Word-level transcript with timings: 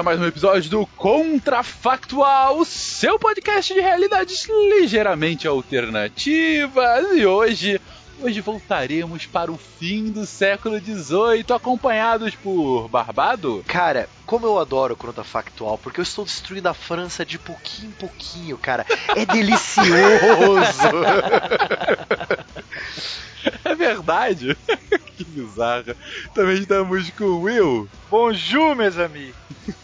A 0.00 0.02
mais 0.02 0.18
um 0.18 0.26
episódio 0.26 0.70
do 0.70 0.86
Contrafactual, 0.86 2.58
o 2.58 2.64
seu 2.64 3.18
podcast 3.18 3.74
de 3.74 3.80
realidades 3.80 4.48
ligeiramente 4.48 5.46
alternativas. 5.46 7.06
E 7.12 7.26
hoje, 7.26 7.78
hoje 8.22 8.40
voltaremos 8.40 9.26
para 9.26 9.52
o 9.52 9.58
fim 9.58 10.10
do 10.10 10.24
século 10.24 10.78
XVIII, 10.78 11.44
acompanhados 11.54 12.34
por 12.34 12.88
Barbado. 12.88 13.62
Cara, 13.66 14.08
como 14.24 14.46
eu 14.46 14.58
adoro 14.58 14.94
o 14.94 14.96
Contrafactual, 14.96 15.76
porque 15.76 16.00
eu 16.00 16.04
estou 16.04 16.24
destruindo 16.24 16.70
a 16.70 16.72
França 16.72 17.22
de 17.22 17.38
pouquinho 17.38 17.88
em 17.88 17.92
pouquinho, 17.92 18.56
cara. 18.56 18.86
É 19.14 19.26
delicioso! 19.26 19.84
É 23.64 23.74
verdade. 23.74 24.56
que 25.16 25.24
bizarro. 25.24 25.94
Também 26.34 26.58
estamos 26.58 27.08
com 27.10 27.24
o 27.24 27.42
Will. 27.42 27.88
Bonjour, 28.10 28.76
meus 28.76 28.98
amigos. 28.98 29.34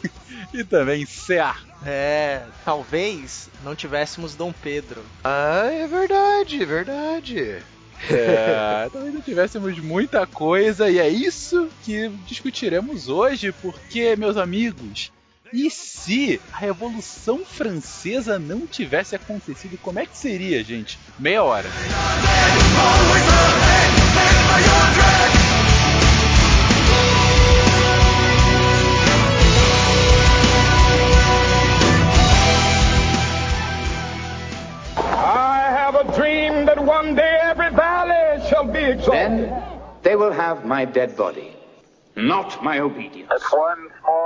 e 0.52 0.62
também 0.64 1.06
Cea. 1.06 1.54
É, 1.84 2.42
talvez 2.64 3.48
não 3.64 3.74
tivéssemos 3.74 4.34
Dom 4.34 4.52
Pedro. 4.52 5.02
Ah, 5.24 5.68
é 5.70 5.86
verdade, 5.86 6.62
é 6.62 6.66
verdade. 6.66 7.62
É, 8.10 8.88
talvez 8.92 9.14
não 9.14 9.22
tivéssemos 9.22 9.78
muita 9.78 10.26
coisa 10.26 10.90
e 10.90 10.98
é 10.98 11.08
isso 11.08 11.68
que 11.82 12.08
discutiremos 12.26 13.08
hoje, 13.08 13.52
porque, 13.52 14.14
meus 14.16 14.36
amigos, 14.36 15.10
e 15.52 15.70
se 15.70 16.40
a 16.52 16.58
Revolução 16.58 17.44
Francesa 17.44 18.38
não 18.38 18.66
tivesse 18.66 19.14
acontecido, 19.14 19.78
como 19.78 19.98
é 19.98 20.06
que 20.06 20.16
seria, 20.16 20.62
gente? 20.62 20.98
Meia 21.18 21.42
hora. 21.42 21.68
I 34.98 35.70
have 35.70 35.94
a 35.96 36.04
dream 36.16 36.66
that 36.66 36.78
one 36.78 37.14
day 37.14 37.38
every 37.42 37.70
valley 37.70 38.40
shall 38.48 38.64
be 38.64 38.80
exalted. 38.80 39.12
Then 39.12 39.62
they 40.02 40.16
will 40.16 40.32
have 40.32 40.64
my 40.64 40.84
dead 40.84 41.16
body, 41.16 41.56
not 42.16 42.62
my 42.62 42.80
obedience. 42.80 43.30
It's 43.32 43.52
one 43.52 43.88
small 44.00 44.25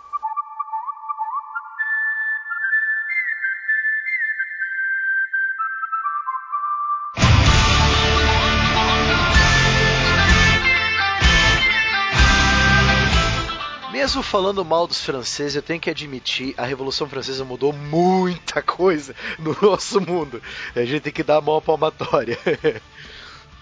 Mesmo 14.11 14.23
falando 14.23 14.65
mal 14.65 14.85
dos 14.87 15.01
franceses, 15.01 15.55
eu 15.55 15.61
tenho 15.61 15.79
que 15.79 15.89
admitir, 15.89 16.53
a 16.57 16.65
Revolução 16.65 17.07
Francesa 17.07 17.45
mudou 17.45 17.71
muita 17.71 18.61
coisa 18.61 19.15
no 19.39 19.55
nosso 19.61 20.01
mundo. 20.01 20.43
A 20.75 20.83
gente 20.83 20.99
tem 20.99 21.13
que 21.13 21.23
dar 21.23 21.37
a 21.37 21.41
mão 21.41 21.55
à 21.55 21.61
palmatória. 21.61 22.37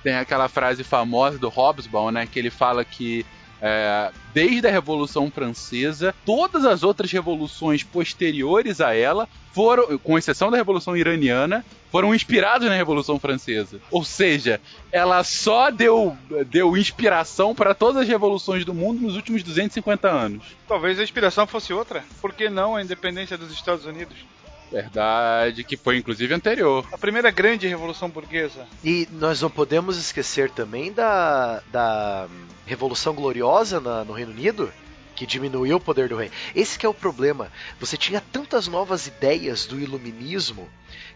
Tem 0.01 0.15
aquela 0.15 0.49
frase 0.49 0.83
famosa 0.83 1.37
do 1.37 1.49
Hobsbawm, 1.49 2.09
né, 2.09 2.25
que 2.25 2.39
ele 2.39 2.49
fala 2.49 2.83
que 2.83 3.23
é, 3.61 4.11
desde 4.33 4.67
a 4.67 4.71
Revolução 4.71 5.29
Francesa, 5.29 6.13
todas 6.25 6.65
as 6.65 6.83
outras 6.83 7.11
revoluções 7.11 7.83
posteriores 7.83 8.79
a 8.79 8.93
ela 8.93 9.27
foram, 9.51 9.97
com 9.97 10.17
exceção 10.17 10.49
da 10.49 10.57
Revolução 10.57 10.95
Iraniana, 10.95 11.65
foram 11.91 12.13
inspiradas 12.13 12.69
na 12.69 12.75
Revolução 12.75 13.19
Francesa. 13.19 13.79
Ou 13.91 14.03
seja, 14.03 14.61
ela 14.91 15.23
só 15.23 15.71
deu, 15.71 16.15
deu 16.47 16.77
inspiração 16.77 17.55
para 17.55 17.73
todas 17.73 18.03
as 18.03 18.07
revoluções 18.07 18.63
do 18.63 18.73
mundo 18.73 19.01
nos 19.01 19.15
últimos 19.15 19.43
250 19.43 20.07
anos. 20.07 20.43
Talvez 20.67 20.99
a 20.99 21.03
inspiração 21.03 21.47
fosse 21.47 21.73
outra. 21.73 22.03
Por 22.21 22.33
que 22.33 22.49
não 22.49 22.75
a 22.75 22.83
independência 22.83 23.37
dos 23.37 23.51
Estados 23.51 23.85
Unidos? 23.85 24.15
Verdade, 24.71 25.63
que 25.63 25.75
foi 25.75 25.97
inclusive 25.97 26.33
anterior. 26.33 26.85
A 26.91 26.97
primeira 26.97 27.31
grande 27.31 27.67
revolução 27.67 28.09
burguesa. 28.09 28.67
E 28.83 29.07
nós 29.11 29.41
não 29.41 29.49
podemos 29.49 29.97
esquecer 29.97 30.49
também 30.51 30.91
da, 30.91 31.61
da 31.71 32.27
Revolução 32.65 33.13
Gloriosa 33.13 33.79
na, 33.79 34.03
no 34.03 34.13
Reino 34.13 34.31
Unido, 34.31 34.71
que 35.15 35.25
diminuiu 35.25 35.77
o 35.77 35.81
poder 35.81 36.07
do 36.07 36.15
rei. 36.15 36.31
Esse 36.55 36.77
que 36.77 36.85
é 36.85 36.89
o 36.89 36.93
problema. 36.93 37.51
Você 37.79 37.97
tinha 37.97 38.21
tantas 38.21 38.67
novas 38.67 39.07
ideias 39.07 39.65
do 39.65 39.79
iluminismo 39.79 40.69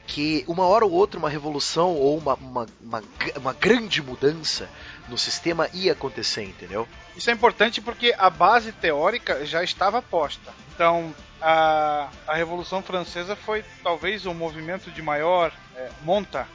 que 0.06 0.44
uma 0.48 0.66
hora 0.66 0.86
ou 0.86 0.92
outra 0.92 1.18
uma 1.18 1.30
revolução 1.30 1.96
ou 1.96 2.18
uma, 2.18 2.36
uma, 2.36 2.68
uma, 2.82 3.04
uma 3.38 3.54
grande 3.54 4.02
mudança 4.02 4.70
no 5.08 5.18
sistema 5.18 5.70
ia 5.74 5.94
acontecer, 5.94 6.44
entendeu? 6.44 6.88
Isso 7.16 7.30
é 7.30 7.34
importante 7.34 7.82
porque 7.82 8.14
a 8.18 8.30
base 8.30 8.72
teórica 8.72 9.46
já 9.46 9.64
estava 9.64 10.02
posta. 10.02 10.54
Então, 10.74 11.14
a, 11.42 12.10
a 12.28 12.36
Revolução 12.36 12.82
Francesa 12.82 13.36
foi 13.36 13.64
talvez 13.84 14.26
o 14.26 14.34
movimento 14.34 14.92
de 14.92 15.02
maior 15.02 15.52
é, 15.76 15.90
monta 16.04 16.48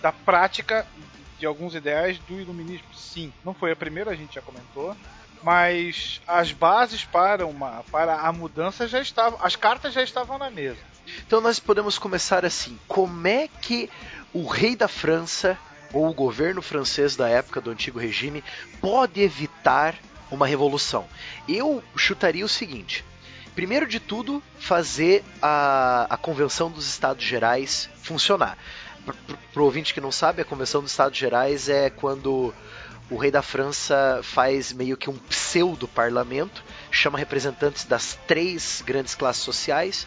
da 0.00 0.12
prática 0.12 0.86
de 1.38 1.46
alguns 1.46 1.74
ideais 1.74 2.18
do 2.20 2.40
iluminismo. 2.40 2.86
Sim, 2.94 3.32
não 3.44 3.54
foi 3.54 3.72
a 3.72 3.76
primeira, 3.76 4.10
a 4.10 4.14
gente 4.14 4.34
já 4.34 4.42
comentou, 4.42 4.96
mas 5.42 6.20
as 6.26 6.52
bases 6.52 7.04
para 7.04 7.46
uma 7.46 7.84
para 7.90 8.20
a 8.20 8.32
mudança 8.32 8.86
já 8.86 9.00
estavam, 9.00 9.38
as 9.42 9.56
cartas 9.56 9.92
já 9.92 10.02
estavam 10.02 10.38
na 10.38 10.50
mesa. 10.50 10.91
Então 11.26 11.40
nós 11.40 11.58
podemos 11.58 11.98
começar 11.98 12.44
assim: 12.44 12.78
como 12.86 13.26
é 13.26 13.48
que 13.48 13.90
o 14.32 14.46
rei 14.46 14.76
da 14.76 14.88
França 14.88 15.58
ou 15.92 16.08
o 16.08 16.14
governo 16.14 16.62
francês 16.62 17.16
da 17.16 17.28
época 17.28 17.60
do 17.60 17.70
antigo 17.70 17.98
regime 17.98 18.42
pode 18.80 19.20
evitar 19.20 19.94
uma 20.30 20.46
revolução? 20.46 21.06
Eu 21.48 21.82
chutaria 21.96 22.44
o 22.44 22.48
seguinte: 22.48 23.04
primeiro 23.54 23.86
de 23.86 24.00
tudo, 24.00 24.42
fazer 24.58 25.24
a, 25.40 26.06
a 26.08 26.16
Convenção 26.16 26.70
dos 26.70 26.86
Estados 26.86 27.24
Gerais 27.24 27.88
funcionar. 28.02 28.56
Para 29.52 29.62
o 29.62 29.64
ouvinte 29.64 29.92
que 29.92 30.00
não 30.00 30.12
sabe, 30.12 30.42
a 30.42 30.44
Convenção 30.44 30.80
dos 30.80 30.92
Estados 30.92 31.18
Gerais 31.18 31.68
é 31.68 31.90
quando 31.90 32.54
o 33.10 33.16
rei 33.16 33.30
da 33.30 33.42
França 33.42 34.20
faz 34.22 34.72
meio 34.72 34.96
que 34.96 35.10
um 35.10 35.18
pseudo-parlamento, 35.18 36.64
chama 36.90 37.18
representantes 37.18 37.84
das 37.84 38.18
três 38.26 38.82
grandes 38.86 39.14
classes 39.14 39.42
sociais, 39.42 40.06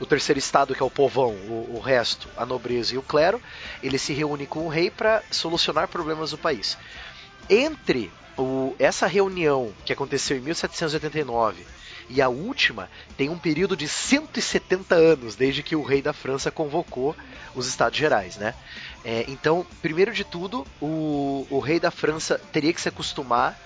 o 0.00 0.06
terceiro 0.06 0.38
estado, 0.38 0.74
que 0.74 0.82
é 0.82 0.86
o 0.86 0.90
povão, 0.90 1.30
o, 1.30 1.76
o, 1.76 1.80
resto, 1.80 2.28
a 2.36 2.44
nobreza 2.44 2.94
e 2.94 2.98
o 2.98 3.02
clero, 3.02 3.40
ele 3.82 3.98
se 3.98 4.12
reúne 4.12 4.46
com 4.46 4.66
o 4.66 4.68
rei 4.68 4.90
para 4.90 5.22
solucionar 5.30 5.88
problemas 5.88 6.30
do 6.30 6.38
país. 6.38 6.76
Entre 7.48 8.10
o, 8.36 8.74
essa 8.78 9.06
reunião 9.06 9.72
que 9.84 9.92
aconteceu 9.92 10.36
em 10.36 10.40
1789 10.40 11.64
e 12.08 12.20
a 12.20 12.28
última 12.28 12.90
tem 13.16 13.28
um 13.28 13.38
período 13.38 13.76
de 13.76 13.88
170 13.88 14.94
anos 14.94 15.36
desde 15.36 15.62
que 15.62 15.76
o 15.76 15.82
rei 15.82 16.02
da 16.02 16.12
França 16.12 16.50
convocou 16.50 17.16
os 17.54 17.66
Estados 17.66 17.98
Gerais, 17.98 18.36
né? 18.36 18.54
É, 19.04 19.24
então, 19.28 19.66
primeiro 19.80 20.12
de 20.12 20.24
tudo, 20.24 20.66
o, 20.80 21.46
o 21.50 21.58
rei 21.58 21.80
da 21.80 21.90
França 21.90 22.40
teria 22.52 22.72
que 22.72 22.80
se 22.80 22.88
acostumar 22.88 23.58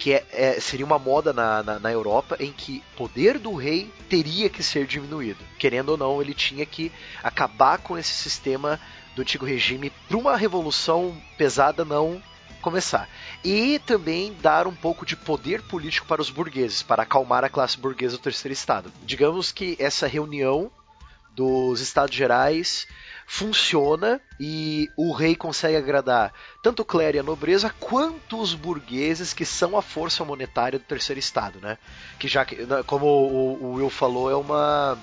que 0.00 0.14
é, 0.14 0.26
é, 0.32 0.58
seria 0.58 0.86
uma 0.86 0.98
moda 0.98 1.30
na, 1.30 1.62
na, 1.62 1.78
na, 1.78 1.92
Europa 1.92 2.34
em 2.40 2.50
que 2.50 2.82
o 2.94 2.96
poder 2.96 3.38
do 3.38 3.54
rei 3.54 3.92
teria 4.08 4.48
que 4.48 4.62
ser 4.62 4.86
diminuído. 4.86 5.44
Querendo 5.58 5.90
ou 5.90 5.98
não, 5.98 6.22
ele 6.22 6.32
tinha 6.32 6.64
que 6.64 6.90
acabar 7.22 7.76
com 7.76 7.98
esse 7.98 8.10
sistema 8.10 8.80
do 9.14 9.20
antigo 9.20 9.44
regime 9.44 9.92
para 10.08 10.16
uma 10.16 10.38
revolução 10.38 11.14
pesada 11.36 11.84
não 11.84 12.20
começar. 12.62 13.10
E 13.44 13.78
também 13.80 14.34
dar 14.40 14.66
um 14.66 14.74
pouco 14.74 15.04
de 15.04 15.14
poder 15.14 15.60
político 15.60 16.06
para 16.06 16.22
os 16.22 16.30
burgueses, 16.30 16.82
para 16.82 17.02
acalmar 17.02 17.44
a 17.44 17.50
classe 17.50 17.76
burguesa 17.76 18.16
do 18.16 18.22
terceiro 18.22 18.54
estado. 18.54 18.90
Digamos 19.04 19.52
que 19.52 19.76
essa 19.78 20.06
reunião 20.06 20.70
dos 21.36 21.80
estados 21.82 22.16
gerais 22.16 22.86
funciona 23.32 24.20
e 24.40 24.90
o 24.96 25.12
rei 25.12 25.36
consegue 25.36 25.76
agradar 25.76 26.32
tanto 26.60 26.82
o 26.82 26.84
clero 26.84 27.16
e 27.16 27.20
a 27.20 27.22
nobreza 27.22 27.72
quanto 27.78 28.40
os 28.40 28.56
burgueses 28.56 29.32
que 29.32 29.46
são 29.46 29.78
a 29.78 29.82
força 29.82 30.24
monetária 30.24 30.80
do 30.80 30.84
terceiro 30.84 31.20
estado, 31.20 31.60
né? 31.60 31.78
Que 32.18 32.26
já 32.26 32.44
como 32.84 33.06
o, 33.06 33.74
Will 33.74 33.88
falou 33.88 34.28
é 34.28 34.34
uma 34.34 34.98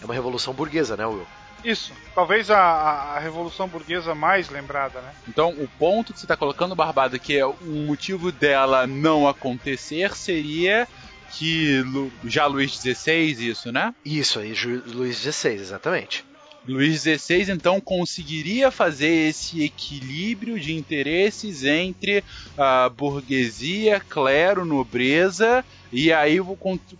é 0.00 0.04
uma 0.04 0.14
revolução 0.14 0.54
burguesa, 0.54 0.96
né, 0.96 1.04
Will? 1.04 1.26
Isso, 1.64 1.92
talvez 2.14 2.52
a, 2.52 2.60
a, 2.60 3.18
revolução 3.18 3.66
burguesa 3.66 4.14
mais 4.14 4.48
lembrada, 4.48 5.00
né? 5.00 5.12
Então, 5.26 5.50
o 5.50 5.66
ponto 5.66 6.12
que 6.12 6.20
você 6.20 6.24
está 6.24 6.36
colocando, 6.36 6.76
Barbado, 6.76 7.18
que 7.18 7.36
é 7.36 7.44
o 7.44 7.56
motivo 7.64 8.30
dela 8.30 8.86
não 8.86 9.26
acontecer 9.26 10.14
seria 10.16 10.86
que 11.32 11.82
já 12.24 12.46
Luís 12.46 12.72
XVI, 12.72 13.48
isso, 13.48 13.72
né? 13.72 13.92
Isso 14.04 14.38
aí, 14.38 14.54
Luís 14.86 15.16
XVI, 15.16 15.54
exatamente. 15.54 16.31
Luís 16.66 17.02
XVI 17.02 17.50
então 17.50 17.80
conseguiria 17.80 18.70
fazer 18.70 19.28
esse 19.28 19.64
equilíbrio 19.64 20.60
de 20.60 20.74
interesses 20.74 21.64
entre 21.64 22.22
a 22.56 22.88
burguesia, 22.88 24.00
clero, 24.00 24.64
nobreza, 24.64 25.64
e 25.92 26.12
aí 26.12 26.38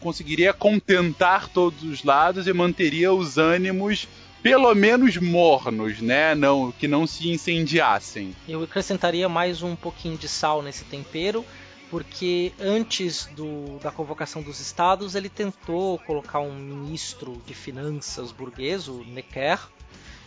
conseguiria 0.01 0.53
contentar 0.53 1.49
todos 1.49 1.83
os 1.85 2.03
lados 2.03 2.47
e 2.47 2.53
manteria 2.53 3.13
os 3.13 3.39
ânimos 3.39 4.09
pelo 4.43 4.75
menos 4.75 5.17
mornos, 5.17 6.01
né? 6.01 6.35
Não, 6.35 6.73
que 6.73 6.89
não 6.89 7.07
se 7.07 7.29
incendiassem. 7.29 8.35
Eu 8.49 8.63
acrescentaria 8.65 9.29
mais 9.29 9.63
um 9.63 9.77
pouquinho 9.77 10.19
de 10.19 10.29
sal 10.29 10.61
nesse 10.61 10.85
tempero, 10.85 11.45
porque 11.93 12.55
antes 12.59 13.27
do, 13.37 13.79
da 13.81 13.91
convocação 13.91 14.41
dos 14.41 14.61
estados 14.61 15.15
ele 15.15 15.29
tentou 15.29 15.99
colocar 15.99 16.41
um 16.41 16.55
ministro 16.55 17.43
de 17.45 17.53
finanças 17.53 18.33
burguês, 18.33 18.89
o 18.89 19.05
Necker. 19.05 19.59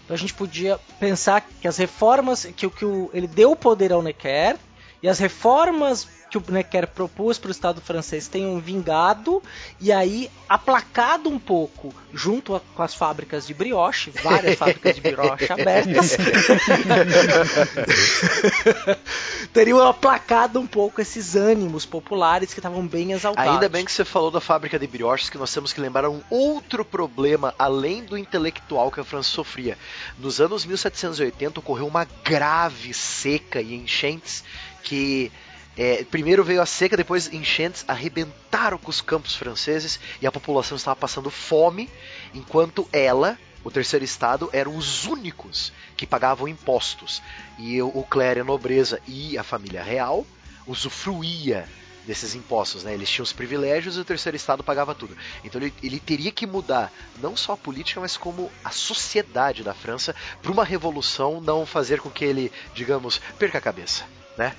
Então 0.04 0.14
a 0.14 0.18
gente 0.18 0.36
podia 0.36 0.78
pensar 1.00 1.42
que 1.42 1.68
as 1.68 1.76
reformas 1.78 2.46
que, 2.46 2.70
que 2.70 2.86
o, 2.86 3.10
ele 3.12 3.26
deu 3.26 3.54
o 3.54 3.56
poder 3.56 3.92
ao 3.92 4.04
Necker 4.04 4.58
e 5.06 5.08
as 5.08 5.20
reformas 5.20 6.08
que 6.32 6.36
o 6.36 6.44
Necker 6.50 6.88
propôs 6.88 7.38
para 7.38 7.50
o 7.50 7.52
Estado 7.52 7.80
francês 7.80 8.28
tenham 8.28 8.60
vingado 8.60 9.40
e 9.80 9.92
aí 9.92 10.32
aplacado 10.50 11.30
um 11.30 11.38
pouco 11.38 11.94
junto 12.12 12.56
a, 12.56 12.60
com 12.60 12.82
as 12.82 12.96
fábricas 12.96 13.46
de 13.46 13.54
brioche, 13.54 14.10
várias 14.24 14.58
fábricas 14.58 14.96
de 14.96 15.02
brioche 15.02 15.54
abertas, 15.54 16.18
teriam 19.54 19.88
aplacado 19.88 20.60
um 20.60 20.66
pouco 20.66 21.00
esses 21.00 21.36
ânimos 21.36 21.86
populares 21.86 22.52
que 22.52 22.60
estavam 22.60 22.88
bem 22.88 23.12
exaltados. 23.12 23.54
Ainda 23.54 23.70
bem 23.70 23.86
que 23.86 23.92
você 23.92 24.04
falou 24.04 24.32
da 24.32 24.42
fábrica 24.42 24.80
de 24.80 24.88
brioches, 24.88 25.30
que 25.30 25.38
nós 25.38 25.54
temos 25.54 25.72
que 25.72 25.80
lembrar 25.80 26.10
um 26.10 26.24
outro 26.32 26.84
problema 26.84 27.54
além 27.60 28.04
do 28.04 28.18
intelectual 28.18 28.90
que 28.90 29.00
a 29.00 29.04
França 29.04 29.30
sofria. 29.30 29.78
Nos 30.18 30.42
anos 30.42 30.66
1780 30.66 31.60
ocorreu 31.60 31.86
uma 31.86 32.08
grave 32.24 32.92
seca 32.92 33.62
e 33.62 33.76
enchentes 33.76 34.44
que 34.86 35.32
é, 35.76 36.06
primeiro 36.06 36.44
veio 36.44 36.62
a 36.62 36.66
seca, 36.66 36.96
depois 36.96 37.34
enchentes 37.34 37.84
arrebentaram 37.88 38.78
com 38.78 38.90
os 38.90 39.02
campos 39.02 39.36
franceses 39.36 40.00
e 40.22 40.28
a 40.28 40.32
população 40.32 40.78
estava 40.78 40.96
passando 40.96 41.30
fome, 41.30 41.90
enquanto 42.34 42.88
ela, 42.94 43.38
o 43.64 43.70
terceiro 43.70 44.06
estado, 44.06 44.50
eram 44.54 44.78
os 44.78 45.06
únicos 45.06 45.74
que 45.98 46.08
pagavam 46.08 46.48
impostos. 46.48 47.22
E 47.60 47.82
o, 47.82 48.06
clero, 48.10 48.42
a 48.42 48.46
nobreza 48.46 49.02
e 49.06 49.38
a 49.38 49.44
família 49.44 49.84
real 49.84 50.26
usufruía 50.66 51.68
desses 52.06 52.36
impostos, 52.36 52.84
né? 52.84 52.94
Eles 52.94 53.10
tinham 53.10 53.24
os 53.24 53.34
privilégios 53.34 53.98
e 53.98 54.00
o 54.00 54.06
terceiro 54.06 54.36
estado 54.36 54.64
pagava 54.64 54.96
tudo. 54.96 55.18
Então 55.44 55.62
ele, 55.62 55.74
ele 55.82 56.00
teria 56.00 56.32
que 56.32 56.46
mudar 56.46 56.92
não 57.22 57.36
só 57.36 57.54
a 57.54 57.58
política, 57.58 58.00
mas 58.00 58.18
como 58.18 58.52
a 58.64 58.72
sociedade 58.72 59.64
da 59.64 59.74
França 59.74 60.16
para 60.42 60.52
uma 60.52 60.64
revolução 60.64 61.42
não 61.42 61.66
fazer 61.66 62.00
com 62.00 62.10
que 62.10 62.26
ele, 62.26 62.52
digamos, 62.74 63.20
perca 63.38 63.58
a 63.58 63.62
cabeça 63.62 64.06
né? 64.38 64.56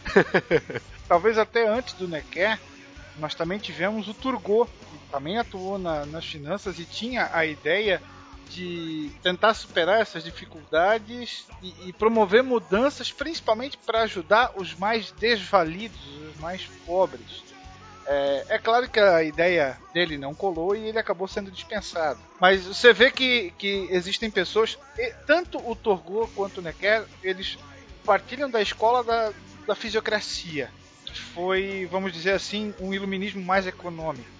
Talvez 1.08 1.38
até 1.38 1.68
antes 1.68 1.94
do 1.94 2.08
Necker, 2.08 2.58
nós 3.18 3.34
também 3.34 3.58
tivemos 3.58 4.08
o 4.08 4.14
Turgot, 4.14 4.70
que 4.70 5.10
também 5.10 5.38
atuou 5.38 5.78
na, 5.78 6.04
nas 6.06 6.24
finanças 6.24 6.78
e 6.78 6.84
tinha 6.84 7.30
a 7.32 7.46
ideia 7.46 8.02
de 8.48 9.10
tentar 9.22 9.54
superar 9.54 10.00
essas 10.00 10.24
dificuldades 10.24 11.46
e, 11.62 11.88
e 11.88 11.92
promover 11.92 12.42
mudanças, 12.42 13.12
principalmente 13.12 13.76
para 13.76 14.02
ajudar 14.02 14.52
os 14.56 14.74
mais 14.74 15.10
desvalidos, 15.12 16.00
os 16.30 16.40
mais 16.40 16.64
pobres. 16.86 17.44
É, 18.08 18.46
é, 18.50 18.58
claro 18.58 18.88
que 18.88 19.00
a 19.00 19.22
ideia 19.24 19.76
dele 19.92 20.16
não 20.16 20.32
colou 20.32 20.76
e 20.76 20.88
ele 20.88 20.98
acabou 20.98 21.26
sendo 21.26 21.50
dispensado. 21.50 22.20
Mas 22.40 22.64
você 22.64 22.92
vê 22.92 23.10
que, 23.10 23.52
que 23.58 23.88
existem 23.90 24.30
pessoas, 24.30 24.78
tanto 25.26 25.58
o 25.68 25.74
Turgot 25.74 26.30
quanto 26.34 26.58
o 26.58 26.62
Necker, 26.62 27.04
eles 27.22 27.58
partilham 28.04 28.48
da 28.48 28.62
escola 28.62 29.02
da, 29.02 29.32
da 29.66 29.74
fisiocracia, 29.74 30.70
que 31.04 31.20
foi, 31.20 31.88
vamos 31.90 32.12
dizer 32.12 32.32
assim, 32.32 32.72
um 32.80 32.94
iluminismo 32.94 33.42
mais 33.42 33.66
econômico. 33.66 34.35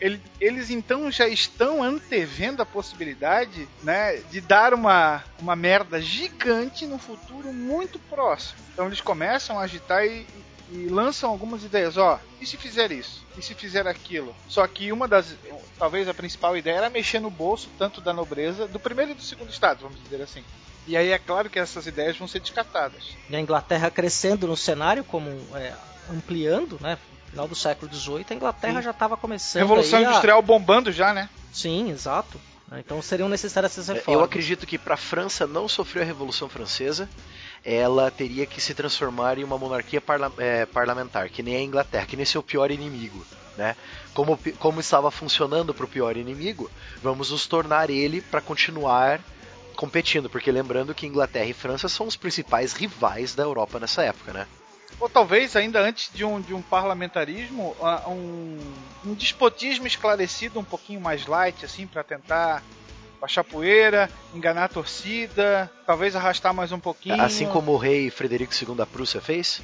Ele, 0.00 0.20
eles 0.40 0.70
então 0.70 1.10
já 1.10 1.26
estão 1.26 1.82
antevendo 1.82 2.60
a 2.60 2.66
possibilidade 2.66 3.66
né, 3.82 4.16
de 4.30 4.40
dar 4.40 4.74
uma, 4.74 5.24
uma 5.38 5.56
merda 5.56 6.00
gigante 6.00 6.86
no 6.86 6.98
futuro 6.98 7.52
muito 7.52 7.98
próximo. 7.98 8.58
Então 8.72 8.86
eles 8.86 9.00
começam 9.00 9.58
a 9.58 9.62
agitar 9.62 10.04
e, 10.04 10.26
e 10.70 10.88
lançam 10.88 11.30
algumas 11.30 11.64
ideias. 11.64 11.96
Ó, 11.96 12.20
e 12.40 12.46
se 12.46 12.56
fizer 12.56 12.92
isso? 12.92 13.24
E 13.38 13.42
se 13.42 13.54
fizer 13.54 13.86
aquilo? 13.86 14.34
Só 14.48 14.66
que 14.66 14.92
uma 14.92 15.08
das, 15.08 15.34
talvez 15.78 16.08
a 16.08 16.14
principal 16.14 16.56
ideia 16.56 16.76
era 16.76 16.90
mexer 16.90 17.20
no 17.20 17.30
bolso 17.30 17.70
tanto 17.78 18.00
da 18.00 18.12
nobreza, 18.12 18.66
do 18.66 18.78
primeiro 18.78 19.12
e 19.12 19.14
do 19.14 19.22
segundo 19.22 19.50
estado, 19.50 19.80
vamos 19.80 20.02
dizer 20.02 20.22
assim. 20.22 20.44
E 20.86 20.96
aí 20.96 21.10
é 21.10 21.18
claro 21.18 21.50
que 21.50 21.58
essas 21.58 21.86
ideias 21.86 22.16
vão 22.16 22.28
ser 22.28 22.40
descartadas. 22.40 23.16
E 23.28 23.34
a 23.34 23.40
Inglaterra 23.40 23.90
crescendo 23.90 24.46
no 24.46 24.56
cenário, 24.56 25.02
como 25.02 25.28
é, 25.54 25.72
ampliando, 26.10 26.78
né? 26.80 26.98
No 27.24 27.30
final 27.30 27.48
do 27.48 27.54
século 27.54 27.92
XVIII, 27.92 28.26
a 28.30 28.34
Inglaterra 28.34 28.78
Sim. 28.78 28.84
já 28.84 28.90
estava 28.90 29.16
começando. 29.16 29.62
Revolução 29.62 30.00
Industrial 30.00 30.38
a... 30.38 30.42
bombando 30.42 30.90
já, 30.90 31.12
né? 31.12 31.28
Sim, 31.52 31.90
exato. 31.90 32.40
Então 32.78 33.00
seriam 33.00 33.28
necessárias 33.28 33.72
essas 33.72 33.88
reformas. 33.88 34.20
Eu 34.20 34.24
acredito 34.24 34.66
que 34.66 34.76
para 34.76 34.94
a 34.94 34.96
França 34.96 35.46
não 35.46 35.68
sofrer 35.68 36.02
a 36.02 36.04
Revolução 36.04 36.48
Francesa, 36.48 37.08
ela 37.64 38.10
teria 38.10 38.44
que 38.44 38.60
se 38.60 38.74
transformar 38.74 39.38
em 39.38 39.44
uma 39.44 39.56
monarquia 39.56 40.00
parla 40.00 40.32
é, 40.38 40.66
parlamentar, 40.66 41.28
que 41.28 41.42
nem 41.42 41.56
a 41.56 41.62
Inglaterra, 41.62 42.06
que 42.06 42.16
nem 42.16 42.26
seu 42.26 42.42
pior 42.42 42.70
inimigo. 42.70 43.24
Né? 43.56 43.76
Como, 44.12 44.38
como 44.58 44.80
estava 44.80 45.10
funcionando 45.10 45.72
para 45.72 45.84
o 45.84 45.88
pior 45.88 46.16
inimigo, 46.16 46.70
vamos 47.02 47.30
nos 47.30 47.46
tornar 47.46 47.88
ele 47.88 48.20
para 48.20 48.40
continuar 48.40 49.20
competindo, 49.76 50.28
porque 50.28 50.50
lembrando 50.50 50.94
que 50.94 51.06
Inglaterra 51.06 51.46
e 51.46 51.52
França 51.52 51.88
são 51.88 52.06
os 52.06 52.16
principais 52.16 52.72
rivais 52.72 53.34
da 53.34 53.44
Europa 53.44 53.78
nessa 53.78 54.02
época, 54.02 54.32
né? 54.32 54.46
Ou 54.98 55.08
talvez 55.08 55.54
ainda 55.56 55.80
antes 55.80 56.10
de 56.12 56.24
um, 56.24 56.40
de 56.40 56.54
um 56.54 56.62
parlamentarismo, 56.62 57.76
um, 58.06 58.58
um 59.04 59.14
despotismo 59.14 59.86
esclarecido 59.86 60.58
um 60.58 60.64
pouquinho 60.64 61.00
mais 61.00 61.26
light, 61.26 61.64
assim, 61.64 61.86
para 61.86 62.02
tentar 62.02 62.62
baixar 63.20 63.44
poeira, 63.44 64.10
enganar 64.34 64.64
a 64.64 64.68
torcida, 64.68 65.70
talvez 65.86 66.16
arrastar 66.16 66.54
mais 66.54 66.72
um 66.72 66.78
pouquinho. 66.78 67.20
Assim 67.20 67.46
como 67.46 67.72
o 67.72 67.76
rei 67.76 68.10
Frederico 68.10 68.52
II 68.54 68.74
da 68.74 68.86
Prússia 68.86 69.20
fez? 69.20 69.60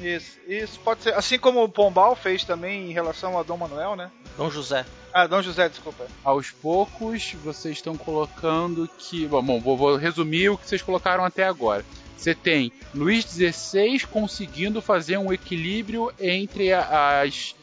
Isso, 0.00 0.38
isso 0.48 0.80
pode 0.80 1.02
ser. 1.02 1.14
Assim 1.14 1.38
como 1.38 1.62
o 1.62 1.68
Pombal 1.68 2.16
fez 2.16 2.44
também 2.44 2.90
em 2.90 2.92
relação 2.92 3.38
a 3.38 3.42
Dom 3.42 3.56
Manuel, 3.56 3.94
né? 3.94 4.10
Dom 4.36 4.50
José. 4.50 4.84
Ah, 5.12 5.26
Dom 5.26 5.40
José, 5.40 5.68
desculpa. 5.68 6.06
Aos 6.24 6.50
poucos, 6.50 7.34
vocês 7.44 7.76
estão 7.76 7.96
colocando 7.96 8.88
que. 8.98 9.26
Bom, 9.26 9.60
vou, 9.60 9.76
vou 9.76 9.96
resumir 9.96 10.48
o 10.48 10.58
que 10.58 10.68
vocês 10.68 10.82
colocaram 10.82 11.24
até 11.24 11.44
agora. 11.44 11.84
Você 12.16 12.34
tem 12.34 12.72
Luís 12.94 13.24
XVI 13.24 14.00
conseguindo 14.10 14.80
fazer 14.80 15.18
um 15.18 15.32
equilíbrio 15.32 16.12
entre 16.18 16.72
as, 16.72 17.54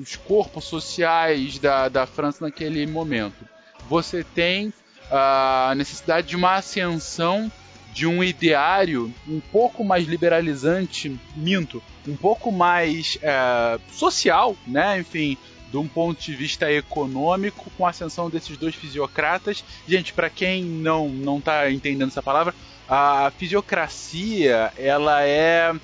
os 0.00 0.16
corpos 0.16 0.64
sociais 0.64 1.58
da, 1.58 1.88
da 1.88 2.06
França 2.06 2.44
naquele 2.44 2.86
momento. 2.86 3.44
Você 3.88 4.24
tem 4.24 4.72
a 5.10 5.74
necessidade 5.76 6.28
de 6.28 6.36
uma 6.36 6.54
ascensão 6.54 7.50
de 7.92 8.06
um 8.06 8.24
ideário 8.24 9.12
um 9.28 9.40
pouco 9.40 9.84
mais 9.84 10.06
liberalizante, 10.06 11.14
minto, 11.36 11.82
um 12.08 12.16
pouco 12.16 12.50
mais 12.50 13.18
é, 13.20 13.78
social, 13.92 14.56
né? 14.66 15.00
Enfim, 15.00 15.36
de 15.70 15.76
um 15.76 15.86
ponto 15.86 16.20
de 16.20 16.34
vista 16.34 16.70
econômico, 16.72 17.70
com 17.76 17.86
a 17.86 17.90
ascensão 17.90 18.30
desses 18.30 18.56
dois 18.56 18.74
fisiocratas. 18.74 19.62
Gente, 19.86 20.12
para 20.12 20.30
quem 20.30 20.64
não 20.64 21.08
não 21.08 21.38
está 21.38 21.70
entendendo 21.70 22.08
essa 22.08 22.22
palavra, 22.22 22.54
a 22.88 23.32
fisiocracia 23.36 24.72
ela 24.76 25.22
é 25.22 25.74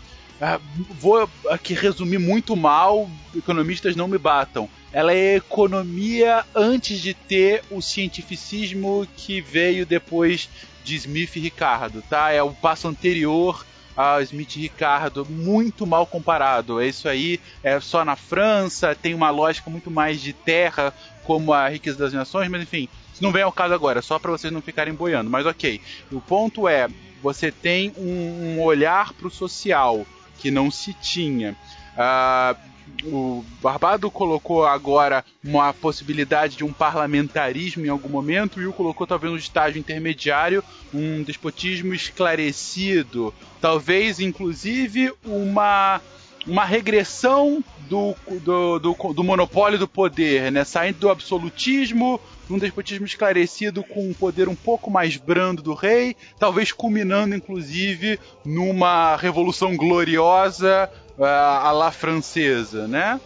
ah, 0.40 0.60
vou 1.00 1.28
aqui 1.48 1.74
resumir 1.74 2.18
muito 2.18 2.54
mal, 2.54 3.10
economistas 3.34 3.96
não 3.96 4.06
me 4.06 4.18
batam. 4.18 4.68
Ela 4.92 5.12
é 5.12 5.36
economia 5.36 6.44
antes 6.54 7.00
de 7.00 7.12
ter 7.12 7.62
o 7.70 7.82
cientificismo 7.82 9.06
que 9.16 9.40
veio 9.40 9.84
depois 9.84 10.48
de 10.84 10.94
Smith 10.94 11.36
e 11.36 11.40
Ricardo, 11.40 12.02
tá? 12.08 12.30
É 12.30 12.42
o 12.42 12.52
passo 12.52 12.88
anterior 12.88 13.66
a 13.96 14.22
Smith 14.22 14.54
e 14.54 14.60
Ricardo, 14.60 15.26
muito 15.28 15.84
mal 15.84 16.06
comparado. 16.06 16.80
É 16.80 16.86
isso 16.86 17.08
aí, 17.08 17.40
é 17.64 17.80
só 17.80 18.04
na 18.04 18.14
França, 18.14 18.94
tem 18.94 19.12
uma 19.12 19.28
lógica 19.28 19.68
muito 19.68 19.90
mais 19.90 20.20
de 20.20 20.32
terra, 20.32 20.94
como 21.24 21.52
a 21.52 21.68
Riqueza 21.68 21.98
das 21.98 22.12
Nações, 22.12 22.48
mas 22.48 22.62
enfim, 22.62 22.88
isso 23.18 23.24
não 23.24 23.32
vem 23.32 23.42
ao 23.42 23.50
caso 23.50 23.74
agora, 23.74 24.00
só 24.00 24.16
para 24.16 24.30
vocês 24.30 24.52
não 24.52 24.62
ficarem 24.62 24.94
boiando. 24.94 25.28
Mas 25.28 25.44
ok, 25.44 25.80
o 26.12 26.20
ponto 26.20 26.68
é, 26.68 26.88
você 27.20 27.50
tem 27.50 27.92
um, 27.98 28.54
um 28.54 28.62
olhar 28.62 29.12
para 29.12 29.26
o 29.26 29.30
social 29.30 30.06
que 30.38 30.52
não 30.52 30.70
se 30.70 30.94
tinha. 30.94 31.56
Uh, 31.96 32.56
o 33.04 33.44
Barbado 33.60 34.08
colocou 34.08 34.64
agora 34.64 35.24
uma 35.42 35.74
possibilidade 35.74 36.56
de 36.56 36.64
um 36.64 36.72
parlamentarismo 36.72 37.84
em 37.84 37.88
algum 37.88 38.08
momento, 38.08 38.62
e 38.62 38.66
o 38.68 38.72
colocou 38.72 39.04
talvez 39.04 39.32
no 39.32 39.38
estágio 39.38 39.80
intermediário 39.80 40.62
um 40.94 41.24
despotismo 41.24 41.92
esclarecido, 41.92 43.34
talvez 43.60 44.20
inclusive 44.20 45.12
uma 45.24 46.00
uma 46.46 46.64
regressão 46.64 47.62
do, 47.90 48.14
do, 48.40 48.78
do, 48.78 49.12
do, 49.12 49.24
monopólio 49.24 49.78
do 49.78 49.86
poder, 49.86 50.50
né? 50.50 50.64
Saindo 50.64 51.00
do 51.00 51.10
absolutismo, 51.10 52.18
um 52.50 52.58
despotismo 52.58 53.06
esclarecido 53.06 53.82
com 53.84 54.08
um 54.08 54.14
poder 54.14 54.48
um 54.48 54.54
pouco 54.54 54.90
mais 54.90 55.16
brando 55.16 55.62
do 55.62 55.74
rei, 55.74 56.16
talvez 56.38 56.72
culminando 56.72 57.34
inclusive 57.34 58.18
numa 58.44 59.16
revolução 59.16 59.76
gloriosa 59.76 60.90
uh, 61.18 61.24
à 61.24 61.70
la 61.72 61.90
francesa, 61.90 62.88
né? 62.88 63.20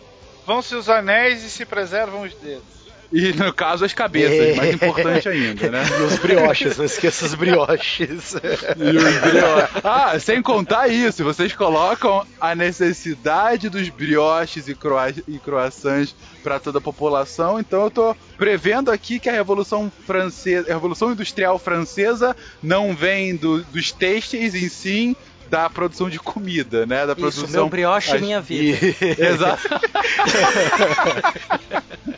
Vão-se 0.44 0.74
os 0.74 0.88
anéis 0.88 1.44
e 1.44 1.50
se 1.50 1.64
preservam 1.64 2.22
os 2.22 2.34
dedos. 2.34 2.81
E 3.12 3.32
no 3.34 3.52
caso 3.52 3.84
as 3.84 3.92
cabeças, 3.92 4.48
é. 4.48 4.54
mais 4.54 4.74
importante 4.74 5.28
ainda, 5.28 5.70
né? 5.70 5.82
E 5.98 6.02
os 6.02 6.18
brioches, 6.18 6.78
não 6.78 6.84
esqueça 6.84 7.26
os 7.26 7.34
brioches. 7.34 8.34
E 8.34 8.96
os 8.96 9.18
brioches. 9.18 9.84
Ah, 9.84 10.18
sem 10.18 10.40
contar 10.40 10.88
isso, 10.88 11.22
vocês 11.22 11.52
colocam 11.54 12.26
a 12.40 12.54
necessidade 12.54 13.68
dos 13.68 13.88
brioches 13.88 14.68
e, 14.68 14.74
croa 14.74 15.10
e 15.28 15.38
croissants 15.38 16.14
para 16.42 16.58
toda 16.58 16.78
a 16.78 16.80
população, 16.80 17.60
então 17.60 17.84
eu 17.84 17.90
tô 17.90 18.16
prevendo 18.36 18.90
aqui 18.90 19.20
que 19.20 19.28
a 19.28 19.32
Revolução 19.32 19.92
Francesa, 20.04 20.70
a 20.70 20.74
Revolução 20.74 21.12
Industrial 21.12 21.58
Francesa 21.58 22.36
não 22.62 22.94
vem 22.94 23.36
do, 23.36 23.62
dos 23.64 23.92
têxteis 23.92 24.54
em 24.54 24.68
si, 24.68 25.16
da 25.52 25.68
produção 25.68 26.08
de 26.08 26.18
comida, 26.18 26.86
né? 26.86 27.06
Da 27.06 27.14
produção. 27.14 27.44
Isso, 27.44 27.52
meu 27.52 27.68
brioche 27.68 28.16
é 28.16 28.18
minha 28.18 28.40
vida. 28.40 28.78
Exato. 29.20 29.68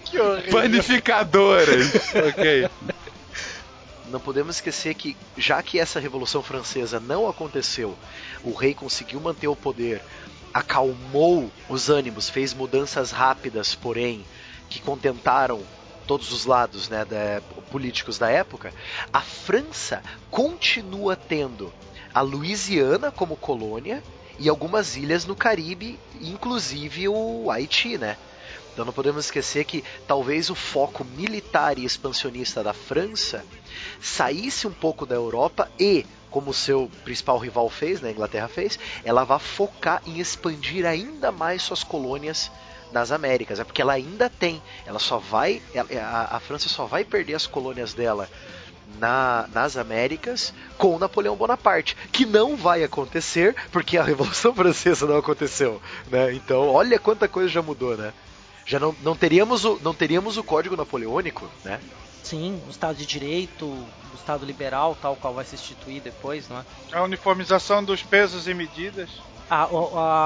que 0.04 0.20
horrível. 0.20 0.52
Panificadoras. 0.52 2.14
ok. 2.14 2.70
Não 4.08 4.20
podemos 4.20 4.54
esquecer 4.54 4.94
que, 4.94 5.16
já 5.36 5.60
que 5.64 5.80
essa 5.80 5.98
Revolução 5.98 6.44
Francesa 6.44 7.00
não 7.00 7.28
aconteceu, 7.28 7.98
o 8.44 8.52
rei 8.52 8.72
conseguiu 8.72 9.20
manter 9.20 9.48
o 9.48 9.56
poder, 9.56 10.00
acalmou 10.52 11.50
os 11.68 11.90
ânimos, 11.90 12.30
fez 12.30 12.54
mudanças 12.54 13.10
rápidas, 13.10 13.74
porém, 13.74 14.24
que 14.70 14.80
contentaram 14.80 15.60
todos 16.06 16.30
os 16.30 16.46
lados 16.46 16.88
né, 16.88 17.04
da, 17.04 17.42
políticos 17.72 18.16
da 18.16 18.30
época, 18.30 18.72
a 19.12 19.20
França 19.20 20.04
continua 20.30 21.16
tendo 21.16 21.72
a 22.14 22.20
Louisiana 22.20 23.10
como 23.10 23.36
colônia 23.36 24.02
e 24.38 24.48
algumas 24.48 24.96
ilhas 24.96 25.24
no 25.24 25.34
Caribe, 25.34 25.98
inclusive 26.20 27.08
o 27.08 27.50
Haiti, 27.50 27.98
né? 27.98 28.16
Então 28.72 28.84
não 28.84 28.92
podemos 28.92 29.26
esquecer 29.26 29.64
que 29.64 29.84
talvez 30.06 30.50
o 30.50 30.54
foco 30.54 31.04
militar 31.04 31.78
e 31.78 31.84
expansionista 31.84 32.62
da 32.62 32.72
França 32.72 33.44
saísse 34.00 34.66
um 34.66 34.72
pouco 34.72 35.06
da 35.06 35.14
Europa 35.14 35.70
e, 35.78 36.04
como 36.28 36.52
seu 36.52 36.90
principal 37.04 37.38
rival 37.38 37.70
fez, 37.70 38.00
né, 38.00 38.08
a 38.08 38.12
Inglaterra 38.12 38.48
fez, 38.48 38.78
ela 39.04 39.22
vai 39.22 39.38
focar 39.38 40.02
em 40.04 40.18
expandir 40.18 40.84
ainda 40.84 41.30
mais 41.30 41.62
suas 41.62 41.84
colônias 41.84 42.50
nas 42.90 43.12
Américas. 43.12 43.60
É 43.60 43.64
porque 43.64 43.80
ela 43.80 43.92
ainda 43.92 44.28
tem, 44.28 44.60
ela 44.84 44.98
só 44.98 45.18
vai, 45.18 45.62
a, 46.00 46.36
a 46.36 46.40
França 46.40 46.68
só 46.68 46.84
vai 46.84 47.04
perder 47.04 47.34
as 47.34 47.46
colônias 47.46 47.94
dela 47.94 48.28
na, 48.98 49.46
nas 49.52 49.76
Américas 49.76 50.52
com 50.78 50.98
Napoleão 50.98 51.36
Bonaparte, 51.36 51.96
que 52.12 52.24
não 52.24 52.56
vai 52.56 52.84
acontecer 52.84 53.54
porque 53.72 53.98
a 53.98 54.02
Revolução 54.02 54.52
Francesa 54.54 55.06
não 55.06 55.18
aconteceu, 55.18 55.80
né? 56.10 56.32
Então, 56.32 56.68
olha 56.68 56.98
quanta 56.98 57.28
coisa 57.28 57.48
já 57.48 57.62
mudou, 57.62 57.96
né? 57.96 58.12
Já 58.66 58.78
não, 58.78 58.94
não 59.02 59.14
teríamos 59.14 59.64
o 59.64 59.78
não 59.82 59.92
teríamos 59.92 60.36
o 60.36 60.44
Código 60.44 60.76
Napoleônico, 60.76 61.48
né? 61.64 61.80
Sim, 62.22 62.60
o 62.66 62.70
Estado 62.70 62.96
de 62.96 63.04
Direito, 63.04 63.66
o 63.66 64.14
Estado 64.14 64.46
Liberal, 64.46 64.96
tal 65.00 65.14
qual 65.14 65.34
vai 65.34 65.44
se 65.44 65.54
instituir 65.54 66.00
depois, 66.00 66.48
não 66.48 66.58
é? 66.58 66.64
A 66.92 67.02
uniformização 67.02 67.84
dos 67.84 68.02
pesos 68.02 68.48
e 68.48 68.54
medidas. 68.54 69.10
A, 69.50 69.64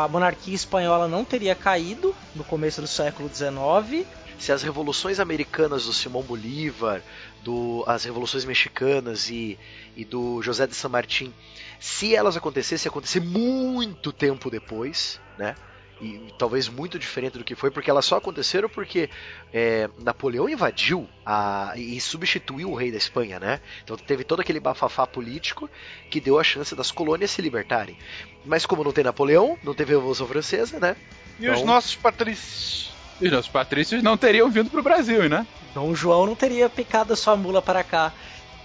a 0.04 0.08
monarquia 0.08 0.54
espanhola 0.54 1.08
não 1.08 1.24
teria 1.24 1.56
caído 1.56 2.14
no 2.36 2.44
começo 2.44 2.80
do 2.80 2.86
século 2.86 3.28
XIX 3.28 4.06
se 4.38 4.52
as 4.52 4.62
revoluções 4.62 5.20
americanas 5.20 5.86
do 5.86 5.92
Simão 5.92 6.22
Bolívar, 6.22 7.02
do, 7.42 7.84
as 7.86 8.04
revoluções 8.04 8.44
mexicanas 8.44 9.28
e, 9.28 9.58
e 9.96 10.04
do 10.04 10.40
José 10.42 10.66
de 10.66 10.74
San 10.74 10.88
Martín, 10.88 11.32
se 11.80 12.14
elas 12.14 12.36
acontecessem, 12.36 12.88
acontecer 12.88 13.20
muito 13.20 14.12
tempo 14.12 14.50
depois, 14.50 15.20
né? 15.36 15.54
e 16.00 16.32
talvez 16.38 16.68
muito 16.68 16.98
diferente 16.98 17.38
do 17.38 17.44
que 17.44 17.54
foi, 17.54 17.70
porque 17.70 17.90
elas 17.90 18.04
só 18.04 18.16
aconteceram 18.16 18.68
porque 18.68 19.10
é, 19.52 19.88
Napoleão 19.98 20.48
invadiu 20.48 21.08
a, 21.26 21.72
e 21.76 22.00
substituiu 22.00 22.70
o 22.70 22.74
rei 22.74 22.90
da 22.90 22.96
Espanha, 22.96 23.40
né? 23.40 23.60
Então 23.82 23.96
teve 23.96 24.24
todo 24.24 24.40
aquele 24.40 24.60
bafafá 24.60 25.06
político 25.06 25.68
que 26.10 26.20
deu 26.20 26.38
a 26.38 26.44
chance 26.44 26.74
das 26.74 26.90
colônias 26.90 27.30
se 27.30 27.42
libertarem. 27.42 27.98
Mas 28.44 28.64
como 28.64 28.84
não 28.84 28.92
tem 28.92 29.04
Napoleão, 29.04 29.58
não 29.62 29.74
teve 29.74 29.92
a 29.92 29.96
Revolução 29.96 30.26
Francesa, 30.26 30.78
né? 30.78 30.96
E 31.38 31.44
então... 31.44 31.54
os 31.54 31.62
nossos 31.62 31.96
patrícios? 31.96 32.92
Os 33.20 33.30
nossos 33.30 33.50
patrícios 33.50 34.02
não 34.02 34.16
teriam 34.16 34.50
vindo 34.50 34.70
pro 34.70 34.82
Brasil, 34.82 35.28
né? 35.28 35.46
Dom 35.74 35.94
João 35.94 36.26
não 36.26 36.34
teria 36.34 36.68
picado 36.68 37.12
a 37.12 37.16
sua 37.16 37.36
mula 37.36 37.60
para 37.60 37.82
cá. 37.82 38.12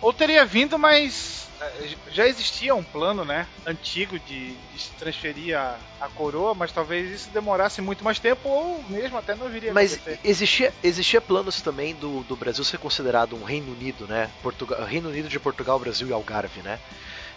Ou 0.02 0.12
teria 0.12 0.46
vindo, 0.46 0.78
mas 0.78 1.48
eh, 1.62 1.90
já 2.12 2.28
existia 2.28 2.76
um 2.76 2.84
plano, 2.84 3.24
né, 3.24 3.48
antigo 3.66 4.20
de, 4.20 4.52
de 4.54 4.80
se 4.80 4.92
transferir 5.00 5.58
a, 5.58 5.78
a, 6.02 6.10
coroa, 6.10 6.54
mas 6.54 6.72
talvez 6.72 7.10
isso 7.10 7.30
demorasse 7.30 7.82
muito 7.82 8.04
mais 8.04 8.20
tempo 8.20 8.50
ou 8.50 8.84
mesmo 8.90 9.18
até 9.18 9.34
não 9.34 9.48
viria. 9.48 9.74
Mas 9.74 10.00
existia, 10.24 10.74
existia 10.84 11.22
planos 11.22 11.62
também 11.62 11.96
do, 11.96 12.22
do 12.24 12.36
Brasil 12.36 12.64
ser 12.64 12.80
considerado 12.80 13.36
um 13.36 13.44
Reino 13.44 13.72
Unido, 13.72 14.06
né, 14.06 14.30
Portugal, 14.42 14.84
Reino 14.84 15.10
Unido 15.10 15.30
de 15.30 15.40
Portugal, 15.40 15.80
Brasil 15.80 16.08
e 16.08 16.14
Algarve, 16.14 16.62
né? 16.62 16.80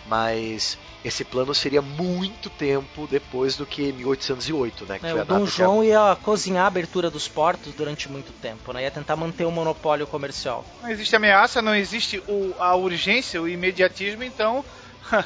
Mas 0.09 0.79
esse 1.05 1.25
plano 1.25 1.55
seria 1.55 1.81
muito 1.81 2.51
tempo 2.51 3.07
depois 3.07 3.57
do 3.57 3.65
que 3.65 3.93
1808, 3.93 4.87
né? 4.87 4.99
Que 4.99 5.07
é, 5.07 5.15
o 5.15 5.25
Dom 5.25 5.47
João 5.47 5.85
ia 5.85 6.17
cozinhar 6.23 6.65
a 6.65 6.67
abertura 6.67 7.11
dos 7.11 7.29
portos 7.29 7.73
durante 7.75 8.11
muito 8.11 8.33
tempo, 8.41 8.73
né? 8.73 8.83
Ia 8.83 8.91
tentar 8.91 9.17
manter 9.17 9.45
o 9.45 9.51
monopólio 9.51 10.07
comercial. 10.07 10.65
Não 10.83 10.91
existe 10.91 11.15
ameaça, 11.15 11.63
não 11.63 11.75
existe 11.75 12.19
o, 12.27 12.55
a 12.59 12.75
urgência, 12.75 13.41
o 13.41 13.49
imediatismo, 13.49 14.25
então 14.25 14.65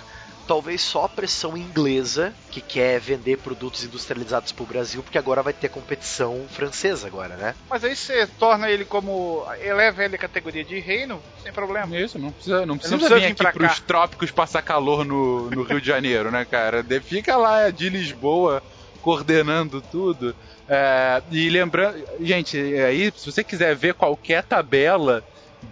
talvez 0.51 0.81
só 0.81 1.05
a 1.05 1.09
pressão 1.09 1.57
inglesa 1.57 2.35
que 2.51 2.61
quer 2.61 2.99
vender 2.99 3.39
produtos 3.39 3.85
industrializados 3.85 4.51
para 4.51 4.65
o 4.65 4.67
Brasil, 4.67 5.01
porque 5.01 5.17
agora 5.17 5.45
vai 5.45 5.53
ter 5.53 5.69
competição 5.69 6.45
francesa 6.51 7.07
agora, 7.07 7.37
né? 7.37 7.55
Mas 7.71 7.85
aí 7.85 7.95
você 7.95 8.27
torna 8.27 8.69
ele 8.69 8.85
como 8.85 9.47
eleva 9.61 10.05
ele 10.05 10.17
a 10.17 10.19
categoria 10.19 10.65
de 10.65 10.81
reino, 10.81 11.23
sem 11.41 11.53
problema. 11.53 11.97
Isso, 11.97 12.19
não 12.19 12.33
precisa, 12.33 12.67
não 12.67 12.77
precisa, 12.77 12.97
não 12.97 12.99
precisa 12.99 13.21
vir, 13.21 13.27
vir 13.37 13.47
aqui 13.47 13.59
para 13.59 13.73
os 13.73 13.79
trópicos 13.79 14.33
passar 14.33 14.61
calor 14.63 15.05
no, 15.05 15.49
no 15.51 15.63
Rio 15.63 15.81
de 15.81 15.87
Janeiro, 15.87 16.33
né, 16.33 16.45
cara? 16.45 16.85
Fica 17.01 17.37
lá 17.37 17.71
de 17.71 17.89
Lisboa 17.89 18.61
coordenando 19.01 19.81
tudo. 19.81 20.35
É, 20.69 21.23
e 21.31 21.49
lembrando, 21.49 22.05
gente, 22.21 22.59
aí 22.59 23.13
se 23.17 23.31
você 23.31 23.45
quiser 23.45 23.77
ver 23.77 23.95
qualquer 23.95 24.43
tabela 24.43 25.23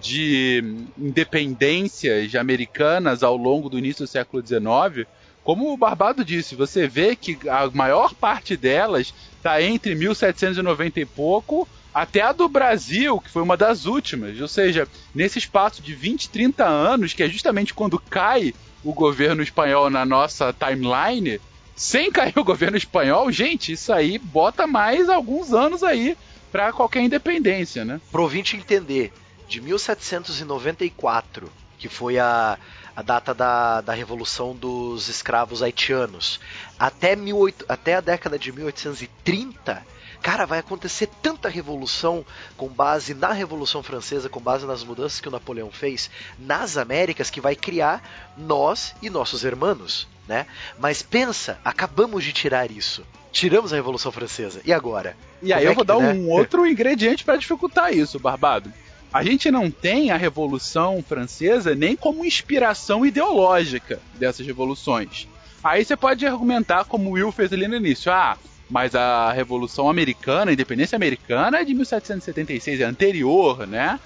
de 0.00 0.62
independências 0.96 2.34
americanas 2.34 3.22
ao 3.22 3.36
longo 3.36 3.68
do 3.68 3.78
início 3.78 4.04
do 4.04 4.08
século 4.08 4.46
XIX, 4.46 5.06
como 5.42 5.72
o 5.72 5.76
Barbado 5.76 6.24
disse, 6.24 6.54
você 6.54 6.86
vê 6.86 7.16
que 7.16 7.38
a 7.48 7.70
maior 7.70 8.12
parte 8.14 8.56
delas 8.56 9.14
está 9.36 9.62
entre 9.62 9.94
1790 9.94 11.00
e 11.00 11.06
pouco 11.06 11.66
até 11.94 12.20
a 12.20 12.32
do 12.32 12.48
Brasil, 12.48 13.18
que 13.18 13.30
foi 13.30 13.42
uma 13.42 13.56
das 13.56 13.86
últimas. 13.86 14.38
Ou 14.40 14.46
seja, 14.46 14.86
nesse 15.14 15.38
espaço 15.38 15.82
de 15.82 15.94
20, 15.94 16.28
30 16.28 16.64
anos, 16.66 17.12
que 17.14 17.22
é 17.22 17.28
justamente 17.28 17.72
quando 17.72 17.98
cai 17.98 18.54
o 18.84 18.92
governo 18.92 19.42
espanhol 19.42 19.90
na 19.90 20.04
nossa 20.04 20.52
timeline, 20.52 21.40
sem 21.74 22.10
cair 22.12 22.34
o 22.36 22.44
governo 22.44 22.76
espanhol, 22.76 23.30
gente, 23.32 23.72
isso 23.72 23.92
aí 23.92 24.18
bota 24.18 24.66
mais 24.66 25.08
alguns 25.08 25.52
anos 25.52 25.82
aí 25.82 26.16
para 26.52 26.72
qualquer 26.72 27.02
independência, 27.02 27.84
né? 27.84 28.00
Pro 28.10 28.30
entender, 28.34 29.12
de 29.48 29.60
1794, 29.60 31.50
que 31.78 31.88
foi 31.88 32.18
a, 32.18 32.58
a 32.94 33.02
data 33.02 33.32
da, 33.32 33.80
da 33.80 33.94
Revolução 33.94 34.54
dos 34.54 35.08
Escravos 35.08 35.62
Haitianos, 35.62 36.38
até, 36.78 37.16
18, 37.16 37.64
até 37.68 37.94
a 37.94 38.00
década 38.00 38.38
de 38.38 38.52
1830, 38.52 39.86
cara, 40.20 40.44
vai 40.44 40.58
acontecer 40.58 41.08
tanta 41.22 41.48
revolução 41.48 42.24
com 42.56 42.68
base 42.68 43.14
na 43.14 43.32
Revolução 43.32 43.82
Francesa, 43.82 44.28
com 44.28 44.40
base 44.40 44.66
nas 44.66 44.84
mudanças 44.84 45.20
que 45.20 45.28
o 45.28 45.32
Napoleão 45.32 45.70
fez 45.70 46.10
nas 46.38 46.76
Américas, 46.76 47.30
que 47.30 47.40
vai 47.40 47.56
criar 47.56 48.02
nós 48.36 48.94
e 49.00 49.08
nossos 49.08 49.44
irmãos, 49.44 50.08
né? 50.26 50.46
Mas 50.78 51.00
pensa, 51.00 51.58
acabamos 51.64 52.22
de 52.22 52.32
tirar 52.32 52.70
isso. 52.70 53.06
Tiramos 53.30 53.72
a 53.72 53.76
Revolução 53.76 54.10
Francesa. 54.10 54.60
E 54.64 54.72
agora? 54.72 55.16
E 55.40 55.52
aí 55.52 55.60
Como 55.60 55.68
eu 55.68 55.72
é 55.72 55.74
vou 55.74 55.84
que, 55.84 55.88
dar 55.88 56.14
né? 56.14 56.20
um 56.20 56.30
outro 56.30 56.66
ingrediente 56.66 57.24
para 57.24 57.36
dificultar 57.36 57.92
isso, 57.92 58.18
Barbado. 58.18 58.72
A 59.12 59.22
gente 59.22 59.50
não 59.50 59.70
tem 59.70 60.10
a 60.10 60.16
Revolução 60.16 61.02
Francesa 61.02 61.74
nem 61.74 61.96
como 61.96 62.24
inspiração 62.24 63.06
ideológica 63.06 64.00
dessas 64.14 64.46
revoluções. 64.46 65.26
Aí 65.64 65.84
você 65.84 65.96
pode 65.96 66.26
argumentar, 66.26 66.84
como 66.84 67.10
o 67.10 67.12
Will 67.12 67.32
fez 67.32 67.52
ali 67.52 67.66
no 67.66 67.76
início, 67.76 68.12
ah, 68.12 68.36
mas 68.68 68.94
a 68.94 69.32
Revolução 69.32 69.88
Americana, 69.88 70.50
a 70.50 70.54
Independência 70.54 70.96
Americana 70.96 71.58
é 71.60 71.64
de 71.64 71.74
1776, 71.74 72.80
é 72.80 72.84
anterior, 72.84 73.66
né? 73.66 73.98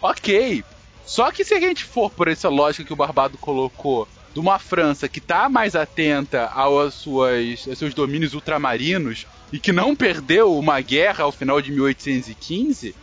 Ok. 0.00 0.64
Só 1.04 1.30
que 1.30 1.44
se 1.44 1.52
a 1.52 1.60
gente 1.60 1.84
for 1.84 2.10
por 2.10 2.28
essa 2.28 2.48
lógica 2.48 2.84
que 2.84 2.92
o 2.92 2.96
Barbado 2.96 3.36
colocou, 3.36 4.08
de 4.32 4.40
uma 4.40 4.58
França 4.58 5.08
que 5.08 5.18
está 5.18 5.48
mais 5.48 5.76
atenta 5.76 6.46
aos, 6.46 6.94
suas, 6.94 7.66
aos 7.68 7.78
seus 7.78 7.94
domínios 7.94 8.34
ultramarinos 8.34 9.26
e 9.52 9.60
que 9.60 9.72
não 9.72 9.94
perdeu 9.94 10.56
uma 10.58 10.80
guerra 10.80 11.24
ao 11.24 11.32
final 11.32 11.60
de 11.60 11.70
1815, 11.70 12.94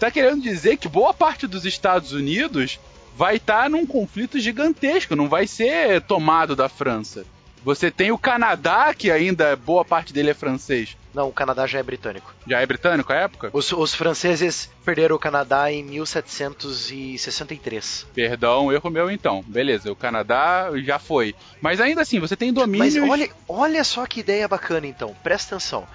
está 0.00 0.10
querendo 0.10 0.40
dizer 0.40 0.78
que 0.78 0.88
boa 0.88 1.12
parte 1.12 1.46
dos 1.46 1.66
Estados 1.66 2.12
Unidos 2.12 2.80
vai 3.14 3.36
estar 3.36 3.68
num 3.68 3.84
conflito 3.84 4.40
gigantesco, 4.40 5.14
não 5.14 5.28
vai 5.28 5.46
ser 5.46 6.00
tomado 6.00 6.56
da 6.56 6.70
França. 6.70 7.26
Você 7.62 7.90
tem 7.90 8.10
o 8.10 8.16
Canadá, 8.16 8.94
que 8.94 9.10
ainda 9.10 9.54
boa 9.54 9.84
parte 9.84 10.14
dele 10.14 10.30
é 10.30 10.34
francês. 10.34 10.96
Não, 11.12 11.28
o 11.28 11.32
Canadá 11.32 11.66
já 11.66 11.78
é 11.78 11.82
britânico. 11.82 12.34
Já 12.46 12.60
é 12.60 12.66
britânico 12.66 13.12
a 13.12 13.16
época? 13.16 13.50
Os, 13.52 13.70
os 13.72 13.94
franceses 13.94 14.70
perderam 14.82 15.16
o 15.16 15.18
Canadá 15.18 15.70
em 15.70 15.84
1763. 15.84 18.06
Perdão, 18.14 18.72
erro 18.72 18.88
meu 18.88 19.10
então. 19.10 19.44
Beleza, 19.46 19.92
o 19.92 19.96
Canadá 19.96 20.70
já 20.82 20.98
foi. 20.98 21.34
Mas 21.60 21.78
ainda 21.78 22.00
assim, 22.00 22.18
você 22.18 22.34
tem 22.34 22.54
domínios... 22.54 22.94
Mas 22.94 23.10
olha, 23.10 23.28
olha 23.46 23.84
só 23.84 24.06
que 24.06 24.20
ideia 24.20 24.48
bacana 24.48 24.86
então, 24.86 25.14
presta 25.22 25.56
atenção. 25.56 25.86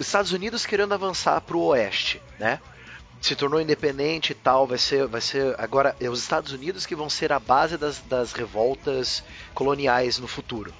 Os 0.00 0.08
Estados 0.08 0.32
Unidos 0.32 0.66
querendo 0.66 0.94
avançar 0.94 1.40
para 1.42 1.56
o 1.56 1.66
oeste, 1.66 2.20
né? 2.40 2.58
Se 3.22 3.36
tornou 3.36 3.60
independente 3.60 4.32
e 4.32 4.34
tal, 4.34 4.66
vai 4.66 4.78
ser, 4.78 5.06
vai 5.06 5.20
ser. 5.20 5.54
Agora, 5.56 5.94
é 6.00 6.10
os 6.10 6.20
Estados 6.20 6.50
Unidos 6.50 6.84
que 6.84 6.96
vão 6.96 7.08
ser 7.08 7.32
a 7.32 7.38
base 7.38 7.78
das, 7.78 8.00
das 8.00 8.32
revoltas 8.32 9.22
coloniais 9.54 10.18
no 10.18 10.26
futuro. 10.26 10.74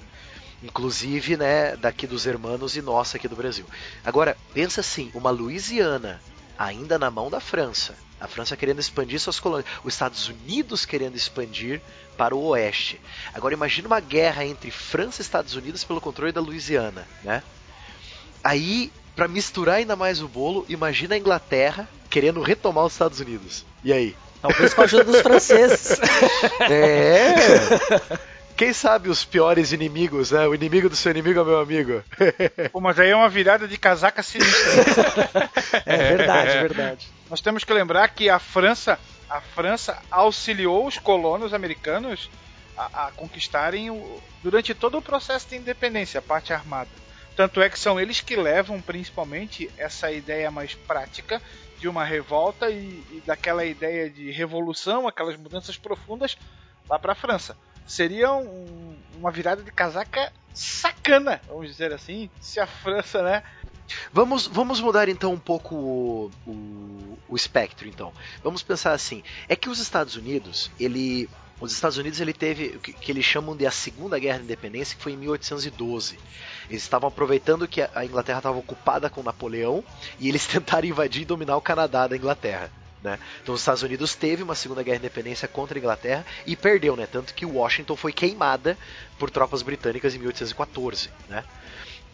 Inclusive, 0.61 1.37
né, 1.37 1.77
daqui 1.77 2.05
dos 2.05 2.25
hermanos 2.25 2.75
e 2.75 2.81
nossa 2.81 3.15
aqui 3.15 3.29
do 3.29 3.35
Brasil. 3.35 3.65
Agora, 4.03 4.37
pensa 4.53 4.81
assim, 4.81 5.09
uma 5.13 5.31
Louisiana 5.31 6.21
ainda 6.57 6.99
na 6.99 7.09
mão 7.09 7.29
da 7.29 7.39
França. 7.39 7.95
A 8.19 8.27
França 8.27 8.57
querendo 8.57 8.79
expandir 8.79 9.21
suas 9.21 9.39
colônias. 9.39 9.69
Os 9.81 9.93
Estados 9.93 10.27
Unidos 10.27 10.85
querendo 10.85 11.15
expandir 11.15 11.81
para 12.17 12.35
o 12.35 12.43
oeste. 12.47 12.99
Agora 13.33 13.53
imagina 13.53 13.87
uma 13.87 14.01
guerra 14.01 14.45
entre 14.45 14.69
França 14.69 15.21
e 15.21 15.23
Estados 15.23 15.55
Unidos 15.55 15.85
pelo 15.85 16.01
controle 16.01 16.33
da 16.33 16.41
Louisiana, 16.41 17.07
né? 17.23 17.41
Aí, 18.43 18.91
para 19.15 19.27
misturar 19.27 19.75
ainda 19.75 19.95
mais 19.95 20.21
o 20.21 20.27
bolo, 20.27 20.65
imagina 20.67 21.15
a 21.15 21.17
Inglaterra 21.17 21.87
querendo 22.09 22.41
retomar 22.41 22.85
os 22.85 22.93
Estados 22.93 23.19
Unidos. 23.19 23.65
E 23.83 23.91
aí? 23.91 24.15
Talvez 24.41 24.73
com 24.73 24.81
a 24.81 24.83
ajuda 24.83 25.03
dos 25.05 25.21
franceses. 25.21 25.99
É. 26.69 27.33
Quem 28.55 28.71
sabe 28.71 29.09
os 29.09 29.25
piores 29.25 29.71
inimigos, 29.71 30.31
né? 30.31 30.47
O 30.47 30.53
inimigo 30.53 30.89
do 30.89 30.95
seu 30.95 31.11
inimigo 31.11 31.39
é 31.39 31.43
meu 31.43 31.59
amigo. 31.59 32.03
Pô, 32.71 32.79
mas 32.79 32.99
aí 32.99 33.09
é 33.09 33.15
uma 33.15 33.29
virada 33.29 33.67
de 33.67 33.77
casaca 33.77 34.21
sinistra. 34.21 35.49
É 35.85 35.97
verdade, 35.97 36.51
é 36.51 36.61
verdade. 36.61 37.07
Nós 37.29 37.41
temos 37.41 37.63
que 37.63 37.73
lembrar 37.73 38.07
que 38.09 38.29
a 38.29 38.37
França, 38.37 38.99
a 39.29 39.41
França 39.41 39.97
auxiliou 40.11 40.85
os 40.85 40.97
colonos 40.97 41.53
americanos 41.53 42.29
a, 42.77 43.07
a 43.07 43.11
conquistarem 43.11 43.89
o, 43.89 44.21
durante 44.43 44.73
todo 44.73 44.97
o 44.97 45.01
processo 45.01 45.49
de 45.49 45.55
independência, 45.55 46.19
a 46.19 46.21
parte 46.21 46.53
armada. 46.53 46.89
Tanto 47.35 47.61
é 47.61 47.69
que 47.69 47.79
são 47.79 47.99
eles 47.99 48.21
que 48.21 48.35
levam 48.35 48.81
principalmente 48.81 49.69
essa 49.77 50.11
ideia 50.11 50.51
mais 50.51 50.75
prática 50.75 51.41
de 51.79 51.87
uma 51.87 52.03
revolta 52.03 52.69
e, 52.69 53.03
e 53.11 53.23
daquela 53.25 53.65
ideia 53.65 54.09
de 54.09 54.31
revolução, 54.31 55.07
aquelas 55.07 55.35
mudanças 55.35 55.77
profundas 55.77 56.37
lá 56.89 56.99
para 56.99 57.13
a 57.13 57.15
França. 57.15 57.57
Seria 57.85 58.31
um, 58.31 58.95
uma 59.17 59.31
virada 59.31 59.61
de 59.61 59.71
casaca 59.71 60.31
sacana, 60.53 61.41
vamos 61.47 61.67
dizer 61.67 61.91
assim, 61.91 62.29
se 62.39 62.59
a 62.59 62.67
França, 62.67 63.21
né, 63.21 63.43
Vamos, 64.11 64.47
vamos 64.47 64.79
mudar 64.79 65.09
então 65.09 65.33
um 65.33 65.39
pouco 65.39 65.75
o, 65.75 66.31
o, 66.47 67.19
o 67.27 67.35
espectro, 67.35 67.87
então. 67.87 68.13
Vamos 68.43 68.63
pensar 68.63 68.93
assim: 68.93 69.23
é 69.47 69.55
que 69.55 69.69
os 69.69 69.79
Estados 69.79 70.15
Unidos, 70.15 70.71
ele. 70.79 71.29
Os 71.59 71.71
Estados 71.71 71.97
Unidos 71.97 72.19
ele 72.19 72.33
teve 72.33 72.75
o 72.75 72.79
que, 72.79 72.91
que 72.91 73.11
eles 73.11 73.23
chamam 73.23 73.55
de 73.55 73.65
a 73.65 73.71
Segunda 73.71 74.19
Guerra 74.19 74.39
de 74.39 74.45
Independência, 74.45 74.97
que 74.97 75.03
foi 75.03 75.13
em 75.13 75.17
1812. 75.17 76.19
Eles 76.69 76.83
estavam 76.83 77.07
aproveitando 77.07 77.67
que 77.67 77.81
a 77.81 78.05
Inglaterra 78.05 78.39
estava 78.39 78.57
ocupada 78.57 79.09
com 79.09 79.23
Napoleão 79.23 79.83
e 80.19 80.27
eles 80.27 80.45
tentaram 80.47 80.87
invadir 80.87 81.21
e 81.21 81.25
dominar 81.25 81.55
o 81.55 81.61
Canadá 81.61 82.07
da 82.07 82.17
Inglaterra. 82.17 82.71
Né? 83.01 83.19
Então 83.41 83.53
os 83.53 83.61
Estados 83.61 83.83
Unidos 83.83 84.15
teve 84.15 84.43
uma 84.43 84.55
Segunda 84.55 84.81
Guerra 84.81 84.99
de 84.99 85.05
Independência 85.05 85.47
contra 85.47 85.77
a 85.77 85.79
Inglaterra 85.79 86.25
e 86.45 86.55
perdeu, 86.55 86.95
né? 86.95 87.05
Tanto 87.05 87.33
que 87.33 87.45
Washington 87.45 87.97
foi 87.97 88.13
queimada 88.13 88.77
por 89.19 89.29
tropas 89.29 89.61
britânicas 89.61 90.15
em 90.15 90.19
1814, 90.19 91.09
né? 91.27 91.43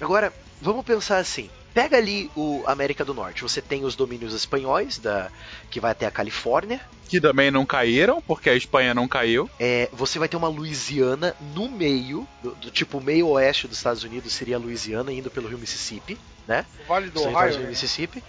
Agora, 0.02 0.34
vamos 0.60 0.84
pensar 0.84 1.17
assim. 1.19 1.49
Pega 1.73 1.97
ali 1.97 2.29
o 2.36 2.63
América 2.65 3.05
do 3.05 3.13
Norte. 3.13 3.43
Você 3.43 3.62
tem 3.62 3.86
os 3.86 3.95
domínios 3.95 4.34
espanhóis, 4.34 4.97
da, 4.97 5.29
que 5.69 5.79
vai 5.79 5.91
até 5.91 6.05
a 6.05 6.12
Califórnia. 6.12 6.82
Que 7.08 7.21
também 7.21 7.51
não 7.51 7.65
caíram, 7.65 8.21
porque 8.21 8.49
a 8.49 8.55
Espanha 8.55 8.93
não 8.93 9.08
caiu. 9.08 9.49
É, 9.60 9.89
você 9.93 10.19
vai 10.19 10.27
ter 10.27 10.38
uma 10.38 10.47
Louisiana 10.47 11.36
no 11.53 11.69
meio, 11.69 12.27
do, 12.41 12.51
do 12.55 12.71
tipo 12.71 12.99
meio 12.99 13.27
oeste 13.29 13.67
dos 13.67 13.77
Estados 13.77 14.03
Unidos 14.03 14.34
seria 14.34 14.55
a 14.55 14.60
Louisiana, 14.60 15.12
indo 15.12 15.29
pelo 15.29 15.47
rio 15.47 15.58
Mississippi, 15.58 16.17
né? 16.47 16.65
o 16.86 16.88
Vale 16.88 17.10
do 17.10 17.19
Ohio. 17.19 17.32
territórios 17.32 17.58
do 17.58 17.63
né? 17.63 17.69
Mississippi. 17.69 18.23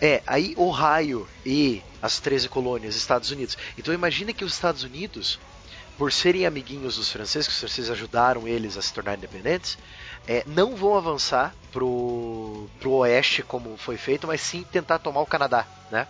É, 0.00 0.22
aí 0.26 0.54
Ohio 0.56 1.28
e 1.44 1.82
as 2.00 2.18
13 2.18 2.48
colônias, 2.48 2.96
Estados 2.96 3.30
Unidos. 3.30 3.56
Então 3.76 3.92
imagina 3.92 4.32
que 4.32 4.44
os 4.44 4.52
Estados 4.52 4.82
Unidos, 4.82 5.38
por 6.00 6.10
serem 6.10 6.46
amiguinhos 6.46 6.96
dos 6.96 7.12
franceses, 7.12 7.46
que 7.46 7.52
os 7.52 7.60
franceses 7.60 7.90
ajudaram 7.90 8.48
eles 8.48 8.78
a 8.78 8.80
se 8.80 8.90
tornar 8.90 9.18
independentes, 9.18 9.76
é, 10.26 10.42
não 10.46 10.74
vão 10.74 10.96
avançar 10.96 11.54
pro, 11.70 12.70
pro 12.80 12.92
oeste 12.92 13.42
como 13.42 13.76
foi 13.76 13.98
feito, 13.98 14.26
mas 14.26 14.40
sim 14.40 14.62
tentar 14.62 14.98
tomar 14.98 15.20
o 15.20 15.26
Canadá, 15.26 15.66
né? 15.90 16.08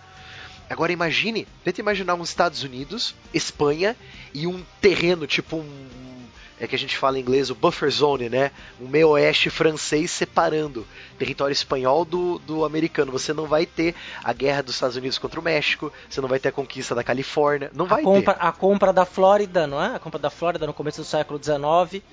Agora 0.69 0.93
imagine, 0.93 1.45
tenta 1.61 1.81
imaginar 1.81 2.13
uns 2.13 2.29
Estados 2.29 2.63
Unidos, 2.63 3.13
Espanha 3.33 3.97
e 4.33 4.47
um 4.47 4.63
terreno 4.79 5.27
tipo 5.27 5.57
um 5.57 5.87
é 6.61 6.67
que 6.67 6.75
a 6.75 6.79
gente 6.79 6.95
fala 6.95 7.17
em 7.17 7.21
inglês 7.21 7.49
o 7.49 7.55
buffer 7.55 7.89
zone, 7.89 8.29
né? 8.29 8.51
Um 8.79 8.87
meio 8.87 9.09
oeste 9.09 9.49
francês 9.49 10.11
separando 10.11 10.85
território 11.17 11.51
espanhol 11.51 12.05
do, 12.05 12.37
do 12.39 12.63
americano. 12.63 13.11
Você 13.11 13.33
não 13.33 13.47
vai 13.47 13.65
ter 13.65 13.95
a 14.23 14.31
guerra 14.31 14.61
dos 14.61 14.75
Estados 14.75 14.95
Unidos 14.95 15.17
contra 15.17 15.39
o 15.39 15.43
México, 15.43 15.91
você 16.07 16.21
não 16.21 16.29
vai 16.29 16.39
ter 16.39 16.49
a 16.49 16.51
conquista 16.51 16.93
da 16.93 17.03
Califórnia, 17.03 17.71
não 17.73 17.87
vai 17.87 18.01
A 18.01 18.03
compra, 18.03 18.33
ter. 18.35 18.45
a 18.45 18.51
compra 18.51 18.93
da 18.93 19.05
Flórida, 19.05 19.65
não 19.65 19.81
é? 19.81 19.95
A 19.95 19.99
compra 19.99 20.19
da 20.19 20.29
Flórida 20.29 20.67
no 20.67 20.73
começo 20.73 21.01
do 21.01 21.05
século 21.05 21.39
XIX. 21.43 22.03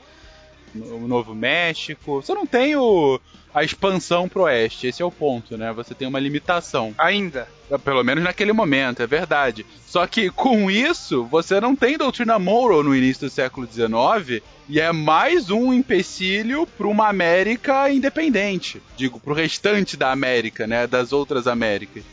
O 0.74 1.07
Novo 1.09 1.35
México. 1.35 2.22
Você 2.22 2.35
não 2.35 2.46
tem 2.46 2.76
o, 2.76 3.20
a 3.54 3.64
expansão 3.64 4.28
pro 4.28 4.42
oeste, 4.42 4.87
esse 4.87 5.02
é 5.02 5.04
o 5.04 5.11
ponto, 5.11 5.57
né? 5.57 5.72
Você 5.72 5.94
tem 5.94 6.07
uma 6.07 6.20
limitação. 6.20 6.94
Ainda. 6.98 7.48
Pelo 7.85 8.02
menos 8.02 8.24
naquele 8.24 8.52
momento, 8.52 9.02
é 9.02 9.07
verdade. 9.07 9.66
Só 9.87 10.07
que 10.07 10.31
com 10.31 10.70
isso, 10.70 11.24
você 11.24 11.61
não 11.61 11.76
tem 11.76 11.98
doutrina 11.98 12.38
Monroe 12.38 12.85
no 12.85 12.94
início 12.94 13.26
do 13.26 13.31
século 13.31 13.66
XIX 13.66 14.42
e 14.68 14.81
é 14.81 14.92
mais 14.92 15.50
um 15.50 15.72
empecilho 15.72 16.66
para 16.66 16.87
uma 16.87 17.09
América 17.09 17.90
independente. 17.90 18.81
Digo, 18.96 19.18
pro 19.18 19.35
restante 19.35 19.96
da 19.96 20.12
América, 20.12 20.66
né? 20.66 20.87
Das 20.87 21.12
outras 21.12 21.46
Américas. 21.46 22.04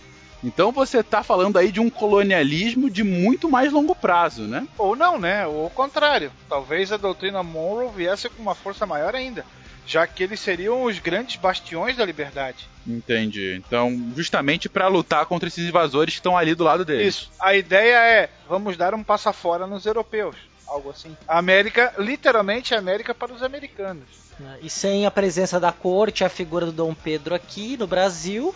Então 0.46 0.72
você 0.72 1.02
tá 1.02 1.24
falando 1.24 1.58
aí 1.58 1.72
de 1.72 1.80
um 1.80 1.90
colonialismo 1.90 2.88
de 2.88 3.04
muito 3.04 3.50
mais 3.50 3.74
longo 3.74 3.96
prazo, 3.96 4.44
né? 4.44 4.68
Ou 4.78 4.96
não, 4.96 5.18
né? 5.18 5.48
Ou 5.48 5.64
ao 5.64 5.70
contrário. 5.72 6.32
Talvez 6.48 6.92
a 6.92 6.98
doutrina 6.98 7.42
Monroe 7.42 7.90
viesse 7.96 8.30
com 8.30 8.44
uma 8.44 8.54
força 8.54 8.86
maior 8.86 9.16
ainda. 9.16 9.44
Já 9.88 10.06
que 10.06 10.24
eles 10.24 10.40
seriam 10.40 10.84
os 10.84 11.00
grandes 11.00 11.36
bastiões 11.36 11.98
da 11.98 12.06
liberdade. 12.06 12.68
Entendi. 12.88 13.56
Então, 13.56 14.12
justamente 14.16 14.70
para 14.70 14.88
lutar 14.88 15.26
contra 15.26 15.48
esses 15.48 15.68
invasores 15.68 16.14
que 16.14 16.20
estão 16.20 16.38
ali 16.38 16.54
do 16.54 16.64
lado 16.64 16.86
deles. 16.86 17.16
Isso. 17.16 17.32
A 17.40 17.56
ideia 17.56 17.98
é, 17.98 18.30
vamos 18.48 18.78
dar 18.78 18.94
um 18.94 19.04
passo 19.04 19.32
fora 19.34 19.66
nos 19.66 19.86
europeus. 19.86 20.36
algo 20.68 20.90
assim. 20.92 21.16
A 21.28 21.38
América, 21.40 21.94
literalmente 21.98 22.74
a 22.74 22.80
América 22.80 23.14
para 23.14 23.34
os 23.34 23.42
americanos. 23.42 24.06
E 24.62 24.70
sem 24.70 25.06
a 25.06 25.12
presença 25.12 25.60
da 25.60 25.72
corte, 25.72 26.24
a 26.24 26.30
figura 26.30 26.66
do 26.66 26.72
Dom 26.72 26.94
Pedro 26.94 27.34
aqui 27.34 27.78
no 27.78 27.88
Brasil, 27.88 28.54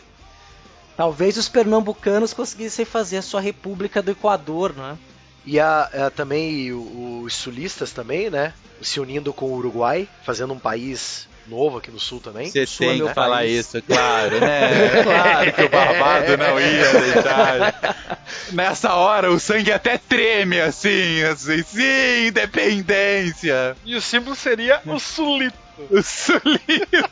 talvez 1.00 1.38
os 1.38 1.48
pernambucanos 1.48 2.34
conseguissem 2.34 2.84
fazer 2.84 3.16
a 3.16 3.22
sua 3.22 3.40
República 3.40 4.02
do 4.02 4.12
Equador, 4.12 4.74
né? 4.76 4.98
E 5.46 5.58
a, 5.58 5.84
a- 6.08 6.10
também 6.10 6.74
o- 6.74 7.22
os 7.24 7.34
sulistas 7.36 7.94
também, 7.94 8.30
né? 8.30 8.52
Se 8.82 9.00
unindo 9.00 9.32
com 9.32 9.46
o 9.46 9.54
Uruguai, 9.56 10.10
fazendo 10.26 10.52
um 10.54 10.60
país 10.60 11.26
novo 11.48 11.78
aqui 11.78 11.90
no 11.90 12.02
sul 12.02 12.20
também. 12.20 12.50
Você 12.52 12.64
é 12.64 12.66
tem 12.66 13.02
que 13.02 13.14
falar 13.14 13.38
país. 13.38 13.66
isso, 13.66 13.82
claro, 13.82 14.42
né? 14.42 14.70
Claro 15.04 15.54
que 15.54 15.62
o 15.64 15.70
Barbado 15.70 16.36
não 16.38 16.60
ia 16.60 16.92
deixar. 17.00 18.18
Nessa 18.52 18.94
hora 18.94 19.32
o 19.32 19.40
sangue 19.40 19.72
até 19.72 19.98
treme 19.98 20.60
assim, 20.60 21.24
assim, 21.24 21.64
sim, 21.64 22.28
independência. 22.28 23.78
E 23.86 23.96
o 23.96 24.02
símbolo 24.02 24.36
seria 24.36 24.82
o 24.86 25.00
sulito. 25.00 25.58
O 25.90 26.04
sulito. 26.04 27.10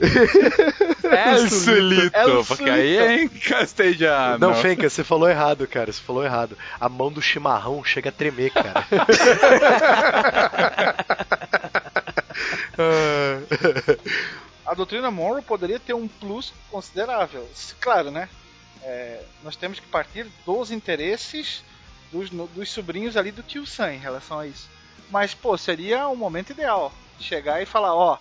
É 1.10 1.48
sulito, 1.48 2.14
É 2.16 2.24
porque 2.24 2.44
sulito. 2.54 2.70
aí 2.70 2.96
é 2.98 3.22
em 3.22 3.28
castelhano. 3.28 4.38
Não, 4.38 4.54
Fenca, 4.54 4.88
você 4.90 5.02
falou 5.02 5.28
errado, 5.28 5.66
cara. 5.66 5.90
Você 5.90 6.00
falou 6.02 6.22
errado. 6.24 6.56
A 6.78 6.88
mão 6.88 7.10
do 7.10 7.22
chimarrão 7.22 7.82
chega 7.82 8.10
a 8.10 8.12
tremer, 8.12 8.50
cara. 8.52 8.84
A 14.66 14.74
doutrina 14.74 15.10
Monroe 15.10 15.42
poderia 15.42 15.80
ter 15.80 15.94
um 15.94 16.06
plus 16.06 16.52
considerável. 16.70 17.48
Claro, 17.80 18.10
né? 18.10 18.28
É, 18.82 19.22
nós 19.42 19.56
temos 19.56 19.80
que 19.80 19.86
partir 19.86 20.26
dos 20.44 20.70
interesses 20.70 21.64
dos, 22.12 22.30
dos 22.30 22.70
sobrinhos 22.70 23.16
ali 23.16 23.30
do 23.30 23.42
tio 23.42 23.66
Sam 23.66 23.94
em 23.94 23.98
relação 23.98 24.38
a 24.38 24.46
isso. 24.46 24.68
Mas, 25.10 25.32
pô, 25.34 25.56
seria 25.56 26.06
o 26.08 26.16
momento 26.16 26.50
ideal. 26.50 26.92
Chegar 27.18 27.62
e 27.62 27.66
falar, 27.66 27.94
ó, 27.94 28.18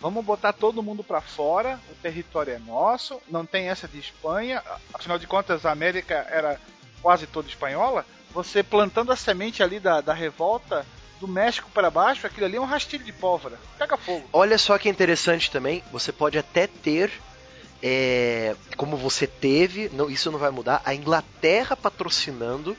vamos 0.00 0.24
botar 0.24 0.52
todo 0.52 0.82
mundo 0.82 1.04
pra 1.04 1.20
fora, 1.20 1.78
o 1.90 1.94
território 1.96 2.54
é 2.54 2.58
nosso, 2.58 3.20
não 3.28 3.44
tem 3.44 3.68
essa 3.68 3.86
de 3.86 3.98
Espanha, 3.98 4.62
afinal 4.94 5.18
de 5.18 5.26
contas 5.26 5.66
a 5.66 5.70
América 5.70 6.26
era 6.30 6.58
quase 7.02 7.26
toda 7.26 7.48
espanhola. 7.48 8.06
Você 8.32 8.62
plantando 8.62 9.12
a 9.12 9.16
semente 9.16 9.62
ali 9.62 9.78
da, 9.78 10.00
da 10.00 10.14
revolta 10.14 10.86
do 11.18 11.28
México 11.28 11.70
para 11.72 11.90
baixo, 11.90 12.26
aquilo 12.26 12.46
ali 12.46 12.56
é 12.56 12.60
um 12.60 12.64
rastilho 12.64 13.04
de 13.04 13.12
pólvora. 13.12 13.58
Pega 13.78 13.96
fogo. 13.96 14.28
Olha 14.32 14.56
só 14.56 14.78
que 14.78 14.88
interessante 14.88 15.50
também, 15.50 15.84
você 15.92 16.12
pode 16.12 16.38
até 16.38 16.66
ter, 16.66 17.12
é, 17.82 18.56
como 18.76 18.96
você 18.96 19.26
teve, 19.26 19.90
não, 19.92 20.08
isso 20.08 20.30
não 20.30 20.38
vai 20.38 20.50
mudar, 20.50 20.80
a 20.84 20.94
Inglaterra 20.94 21.76
patrocinando 21.76 22.76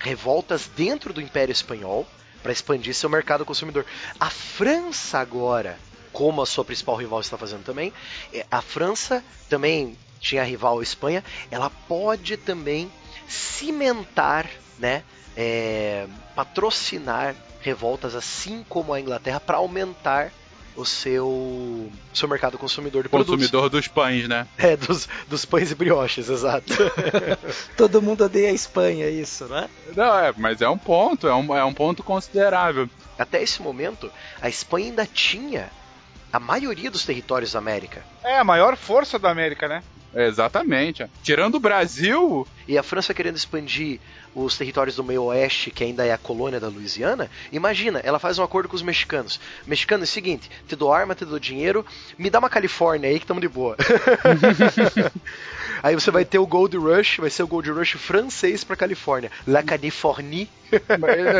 revoltas 0.00 0.68
dentro 0.74 1.12
do 1.12 1.20
Império 1.20 1.52
Espanhol 1.52 2.06
para 2.42 2.52
expandir 2.52 2.94
seu 2.94 3.08
mercado 3.08 3.44
consumidor. 3.44 3.86
A 4.18 4.28
França 4.28 5.18
agora, 5.18 5.78
como 6.14 6.40
a 6.40 6.46
sua 6.46 6.64
principal 6.64 6.94
rival 6.94 7.20
está 7.20 7.36
fazendo 7.36 7.64
também, 7.64 7.92
é, 8.32 8.46
a 8.48 8.62
França 8.62 9.22
também 9.50 9.98
tinha 10.20 10.40
a 10.40 10.44
rival 10.44 10.78
a 10.78 10.82
Espanha, 10.82 11.22
ela 11.50 11.68
pode 11.68 12.36
também 12.38 12.90
cimentar, 13.28 14.48
né, 14.78 15.02
é, 15.36 16.06
patrocinar 16.34 17.34
revoltas 17.60 18.14
assim 18.14 18.64
como 18.68 18.94
a 18.94 19.00
Inglaterra 19.00 19.40
para 19.40 19.56
aumentar 19.56 20.30
o 20.76 20.84
seu 20.84 21.90
seu 22.12 22.28
mercado 22.28 22.58
consumidor 22.58 23.02
de 23.02 23.08
produtos. 23.08 23.34
Consumidor 23.34 23.70
dos 23.70 23.88
pães, 23.88 24.28
né? 24.28 24.46
É, 24.58 24.76
dos, 24.76 25.08
dos 25.28 25.44
pães 25.44 25.70
e 25.70 25.74
brioches, 25.74 26.28
exato. 26.28 26.74
Todo 27.76 28.02
mundo 28.02 28.24
odeia 28.24 28.50
a 28.50 28.52
Espanha, 28.52 29.08
isso, 29.08 29.46
né? 29.46 29.68
Não, 29.94 30.18
é, 30.18 30.32
mas 30.36 30.60
é 30.60 30.68
um 30.68 30.78
ponto, 30.78 31.28
é 31.28 31.34
um, 31.34 31.56
é 31.56 31.64
um 31.64 31.72
ponto 31.72 32.02
considerável. 32.02 32.88
Até 33.16 33.42
esse 33.42 33.62
momento, 33.62 34.10
a 34.40 34.48
Espanha 34.48 34.86
ainda 34.86 35.06
tinha 35.06 35.70
a 36.34 36.40
maioria 36.40 36.90
dos 36.90 37.04
territórios 37.04 37.52
da 37.52 37.60
América. 37.60 38.04
É 38.24 38.36
a 38.36 38.42
maior 38.42 38.76
força 38.76 39.20
da 39.20 39.30
América, 39.30 39.68
né? 39.68 39.84
Exatamente. 40.12 41.06
Tirando 41.22 41.54
o 41.54 41.60
Brasil, 41.60 42.44
E 42.66 42.78
a 42.78 42.82
França 42.82 43.14
querendo 43.14 43.36
expandir 43.36 44.00
os 44.34 44.56
territórios 44.56 44.96
do 44.96 45.04
meio 45.04 45.24
oeste, 45.24 45.70
que 45.70 45.84
ainda 45.84 46.04
é 46.04 46.12
a 46.12 46.18
colônia 46.18 46.58
da 46.58 46.68
Louisiana, 46.68 47.30
imagina, 47.52 48.00
ela 48.00 48.18
faz 48.18 48.38
um 48.38 48.42
acordo 48.42 48.68
com 48.68 48.76
os 48.76 48.82
mexicanos. 48.82 49.40
Mexicanos, 49.66 50.08
é 50.08 50.10
o 50.10 50.12
seguinte, 50.12 50.50
te 50.66 50.74
dou 50.74 50.92
arma, 50.92 51.14
te 51.14 51.24
dou 51.24 51.38
dinheiro, 51.38 51.86
me 52.18 52.28
dá 52.28 52.38
uma 52.38 52.50
Califórnia 52.50 53.08
aí 53.08 53.20
que 53.20 53.26
tamo 53.26 53.40
de 53.40 53.48
boa. 53.48 53.76
aí 55.82 55.94
você 55.94 56.10
vai 56.10 56.24
ter 56.24 56.38
o 56.38 56.46
Gold 56.46 56.76
Rush, 56.76 57.18
vai 57.18 57.30
ser 57.30 57.42
o 57.42 57.46
Gold 57.46 57.70
Rush 57.70 57.92
francês 57.92 58.64
pra 58.64 58.76
Califórnia. 58.76 59.30
La 59.46 59.62
Californie. 59.62 60.48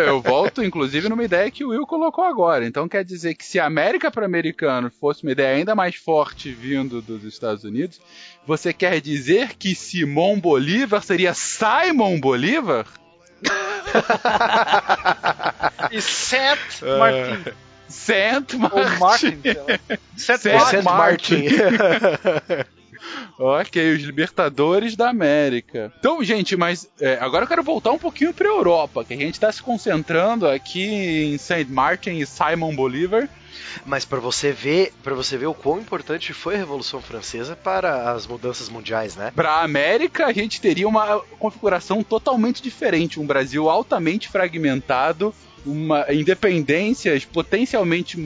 eu 0.07 0.21
volto 0.21 0.63
inclusive 0.63 1.09
numa 1.09 1.25
ideia 1.25 1.51
que 1.51 1.65
o 1.65 1.71
Will 1.71 1.87
colocou 1.87 2.25
agora. 2.25 2.67
Então 2.67 2.89
quer 2.89 3.05
dizer 3.05 3.35
que 3.35 3.45
se 3.45 3.59
a 3.59 3.67
América 3.67 4.11
para 4.11 4.27
americano 4.27 4.91
fosse 5.01 5.23
uma 5.23 5.33
ideia 5.33 5.57
ainda 5.57 5.75
mais 5.75 5.97
forte 5.97 6.53
vindo 6.53 7.03
dos 7.03 7.25
Estados 7.25 7.65
Unidos, 7.65 8.01
você 8.47 8.73
quer 8.73 9.01
dizer 9.01 9.57
que 9.57 9.75
Simão 9.75 10.39
Bolívar 10.39 11.03
seria 11.15 11.35
Simon 11.35 12.19
Bolívar? 12.19 12.87
E 15.91 16.01
Saint 16.01 16.59
Martin. 16.99 17.53
Saint 17.89 18.55
Ou 18.55 18.59
Martin. 18.99 18.99
Martin, 18.99 19.39
Saint 20.17 20.45
Martin. 20.83 20.83
Martin. 20.83 21.45
Ok, 23.39 23.93
os 23.93 24.03
libertadores 24.03 24.97
da 24.97 25.11
América. 25.11 25.93
Então, 25.99 26.25
gente, 26.25 26.57
mas 26.57 26.89
é, 26.99 27.19
agora 27.21 27.45
eu 27.45 27.49
quero 27.49 27.63
voltar 27.63 27.93
um 27.93 27.99
pouquinho 27.99 28.33
para 28.33 28.49
Europa, 28.49 29.05
que 29.05 29.13
a 29.13 29.17
gente 29.17 29.35
está 29.35 29.53
se 29.53 29.63
concentrando 29.63 30.49
aqui 30.49 30.85
em 30.85 31.37
Saint 31.37 31.69
Martin 31.69 32.13
e 32.13 32.27
Simon 32.27 32.75
Bolívar. 32.75 33.29
Mas 33.85 34.05
para 34.05 34.21
você 34.21 34.53
ver, 34.53 34.93
para 35.03 35.15
você 35.15 35.37
ver 35.37 35.47
o 35.47 35.55
quão 35.55 35.79
importante 35.79 36.33
foi 36.33 36.55
a 36.55 36.59
Revolução 36.59 37.01
Francesa 37.01 37.57
para 37.57 38.13
as 38.13 38.27
mudanças 38.27 38.69
mundiais, 38.69 39.17
né? 39.17 39.33
Para 39.35 39.51
a 39.51 39.63
América, 39.63 40.27
a 40.27 40.33
gente 40.33 40.61
teria 40.61 40.89
uma 40.89 41.21
configuração 41.39 42.03
totalmente 42.03 42.63
diferente, 42.63 43.21
um 43.21 43.27
Brasil 43.27 43.69
altamente 43.69 44.29
fragmentado, 44.29 45.35
uma 45.65 46.13
independências 46.13 47.25
potencialmente 47.25 48.19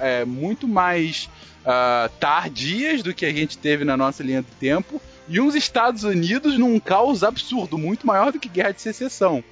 é, 0.00 0.24
muito 0.24 0.66
mais 0.66 1.28
ah, 1.64 2.10
tardias 2.18 3.02
do 3.02 3.14
que 3.14 3.26
a 3.26 3.32
gente 3.32 3.58
teve 3.58 3.84
na 3.84 3.96
nossa 3.96 4.22
linha 4.22 4.42
do 4.42 4.50
tempo, 4.58 5.00
e 5.28 5.40
uns 5.40 5.54
Estados 5.54 6.02
Unidos 6.02 6.58
num 6.58 6.80
caos 6.80 7.22
absurdo, 7.22 7.78
muito 7.78 8.06
maior 8.06 8.32
do 8.32 8.40
que 8.40 8.48
guerra 8.48 8.72
de 8.72 8.82
secessão. 8.82 9.44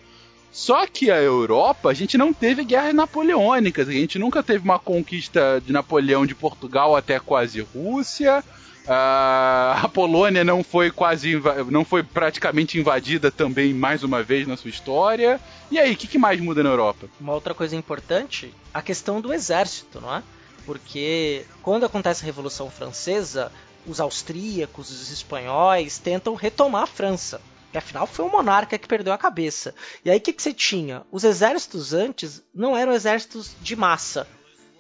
Só 0.59 0.89
que 0.89 1.09
a 1.09 1.23
Europa, 1.23 1.89
a 1.89 1.95
gente 1.95 2.19
não 2.19 2.33
teve 2.33 2.65
guerras 2.65 2.93
napoleônicas, 2.93 3.89
a 3.89 3.93
gente 3.93 4.19
nunca 4.19 4.43
teve 4.43 4.65
uma 4.65 4.77
conquista 4.77 5.63
de 5.65 5.73
Napoleão 5.73 6.27
de 6.27 6.35
Portugal 6.35 6.97
até 6.97 7.21
quase 7.21 7.61
Rússia. 7.61 8.43
Ah, 8.85 9.81
a 9.85 9.89
Polônia 9.89 10.43
não 10.43 10.65
foi 10.65 10.91
quase 10.91 11.41
não 11.71 11.85
foi 11.85 12.03
praticamente 12.03 12.77
invadida 12.77 13.31
também 13.31 13.73
mais 13.73 14.03
uma 14.03 14.21
vez 14.21 14.49
na 14.49 14.57
sua 14.57 14.69
história. 14.69 15.41
E 15.71 15.79
aí, 15.79 15.93
o 15.93 15.97
que, 15.97 16.09
que 16.09 16.19
mais 16.19 16.41
muda 16.41 16.61
na 16.61 16.71
Europa? 16.71 17.09
Uma 17.21 17.35
outra 17.35 17.55
coisa 17.55 17.77
importante, 17.77 18.53
a 18.75 18.83
questão 18.83 19.21
do 19.21 19.33
exército, 19.33 20.01
não 20.01 20.13
é? 20.13 20.25
Porque 20.67 21.45
quando 21.63 21.87
acontece 21.87 22.25
a 22.25 22.27
Revolução 22.27 22.69
Francesa, 22.69 23.53
os 23.87 24.01
austríacos, 24.01 24.91
os 24.91 25.13
espanhóis 25.13 25.99
tentam 25.99 26.35
retomar 26.35 26.83
a 26.83 26.87
França. 26.87 27.41
Afinal 27.79 28.07
foi 28.07 28.25
um 28.25 28.31
monarca 28.31 28.79
que 28.79 28.89
perdeu 28.89 29.13
a 29.13 29.19
cabeça. 29.19 29.75
E 30.05 30.11
aí 30.11 30.19
o 30.19 30.21
que, 30.21 30.33
que 30.33 30.43
você 30.43 30.53
tinha? 30.53 31.05
Os 31.11 31.25
exércitos 31.25 31.93
antes 31.95 32.43
não 32.55 32.77
eram 32.77 32.93
exércitos 32.93 33.55
de 33.61 33.75
massa. 33.75 34.27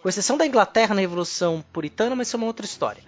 Com 0.02 0.08
exceção 0.08 0.36
da 0.36 0.46
Inglaterra 0.46 0.94
na 0.94 1.00
Revolução 1.00 1.64
Puritana, 1.72 2.14
mas 2.14 2.28
isso 2.28 2.36
é 2.36 2.38
uma 2.38 2.46
outra 2.46 2.64
história. 2.64 3.02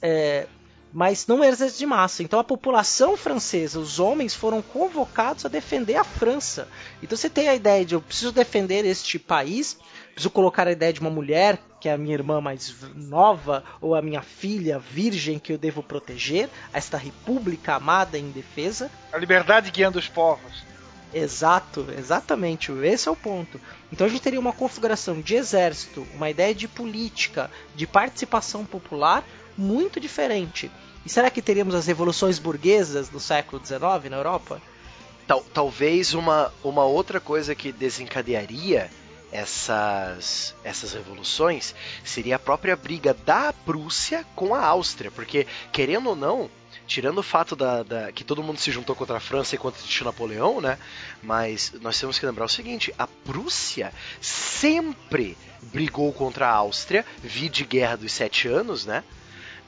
É, 0.00 0.46
mas 0.92 1.26
não 1.26 1.42
era 1.42 1.52
exército 1.52 1.78
de 1.78 1.86
massa. 1.86 2.22
Então 2.22 2.38
a 2.38 2.44
população 2.44 3.16
francesa, 3.16 3.78
os 3.78 3.98
homens 3.98 4.34
foram 4.34 4.60
convocados 4.62 5.44
a 5.44 5.48
defender 5.48 5.96
a 5.96 6.04
França. 6.04 6.68
Então 7.02 7.16
você 7.16 7.30
tem 7.30 7.48
a 7.48 7.54
ideia 7.54 7.84
de 7.84 7.94
eu 7.94 8.00
preciso 8.00 8.32
defender 8.32 8.84
este 8.84 9.18
país, 9.18 9.76
preciso 10.20 10.30
colocar 10.30 10.68
a 10.68 10.72
ideia 10.72 10.92
de 10.92 11.00
uma 11.00 11.08
mulher, 11.08 11.58
que 11.80 11.88
é 11.88 11.94
a 11.94 11.98
minha 11.98 12.12
irmã 12.12 12.42
mais 12.42 12.74
nova, 12.94 13.64
ou 13.80 13.94
a 13.94 14.02
minha 14.02 14.20
filha 14.20 14.78
virgem 14.78 15.38
que 15.38 15.50
eu 15.50 15.56
devo 15.56 15.82
proteger, 15.82 16.50
esta 16.74 16.98
república 16.98 17.74
amada 17.74 18.18
em 18.18 18.30
defesa. 18.30 18.90
A 19.12 19.16
liberdade 19.16 19.70
guiando 19.70 19.98
os 19.98 20.08
povos. 20.08 20.62
Exato, 21.14 21.86
exatamente. 21.96 22.70
Esse 22.70 23.08
é 23.08 23.10
o 23.10 23.16
ponto. 23.16 23.58
Então 23.90 24.06
a 24.06 24.10
gente 24.10 24.20
teria 24.20 24.38
uma 24.38 24.52
configuração 24.52 25.22
de 25.22 25.36
exército, 25.36 26.06
uma 26.14 26.28
ideia 26.28 26.54
de 26.54 26.68
política, 26.68 27.50
de 27.74 27.86
participação 27.86 28.64
popular 28.64 29.24
muito 29.56 29.98
diferente. 29.98 30.70
E 31.04 31.08
será 31.08 31.30
que 31.30 31.40
teríamos 31.40 31.74
as 31.74 31.86
revoluções 31.86 32.38
burguesas 32.38 33.08
do 33.08 33.18
século 33.18 33.64
XIX 33.64 34.10
na 34.10 34.18
Europa? 34.18 34.60
Tal, 35.26 35.42
talvez 35.54 36.12
uma, 36.12 36.52
uma 36.62 36.84
outra 36.84 37.20
coisa 37.20 37.54
que 37.54 37.72
desencadearia 37.72 38.90
essas, 39.32 40.54
essas 40.64 40.92
revoluções 40.92 41.74
seria 42.04 42.36
a 42.36 42.38
própria 42.38 42.76
briga 42.76 43.14
da 43.14 43.52
Prússia 43.52 44.24
com 44.34 44.54
a 44.54 44.64
Áustria, 44.64 45.10
porque, 45.10 45.46
querendo 45.72 46.10
ou 46.10 46.16
não, 46.16 46.50
tirando 46.86 47.18
o 47.18 47.22
fato 47.22 47.54
da, 47.54 47.84
da, 47.84 48.12
que 48.12 48.24
todo 48.24 48.42
mundo 48.42 48.58
se 48.58 48.72
juntou 48.72 48.96
contra 48.96 49.18
a 49.18 49.20
França 49.20 49.54
enquanto 49.54 49.76
existiu 49.76 50.04
Napoleão, 50.04 50.60
né? 50.60 50.76
Mas 51.22 51.72
nós 51.80 51.98
temos 51.98 52.18
que 52.18 52.26
lembrar 52.26 52.44
o 52.44 52.48
seguinte: 52.48 52.92
a 52.98 53.06
Prússia 53.06 53.92
sempre 54.20 55.38
brigou 55.62 56.12
contra 56.12 56.48
a 56.48 56.52
Áustria, 56.52 57.06
vi 57.22 57.48
de 57.48 57.64
Guerra 57.64 57.96
dos 57.96 58.12
Sete 58.12 58.48
Anos, 58.48 58.84
né? 58.84 59.04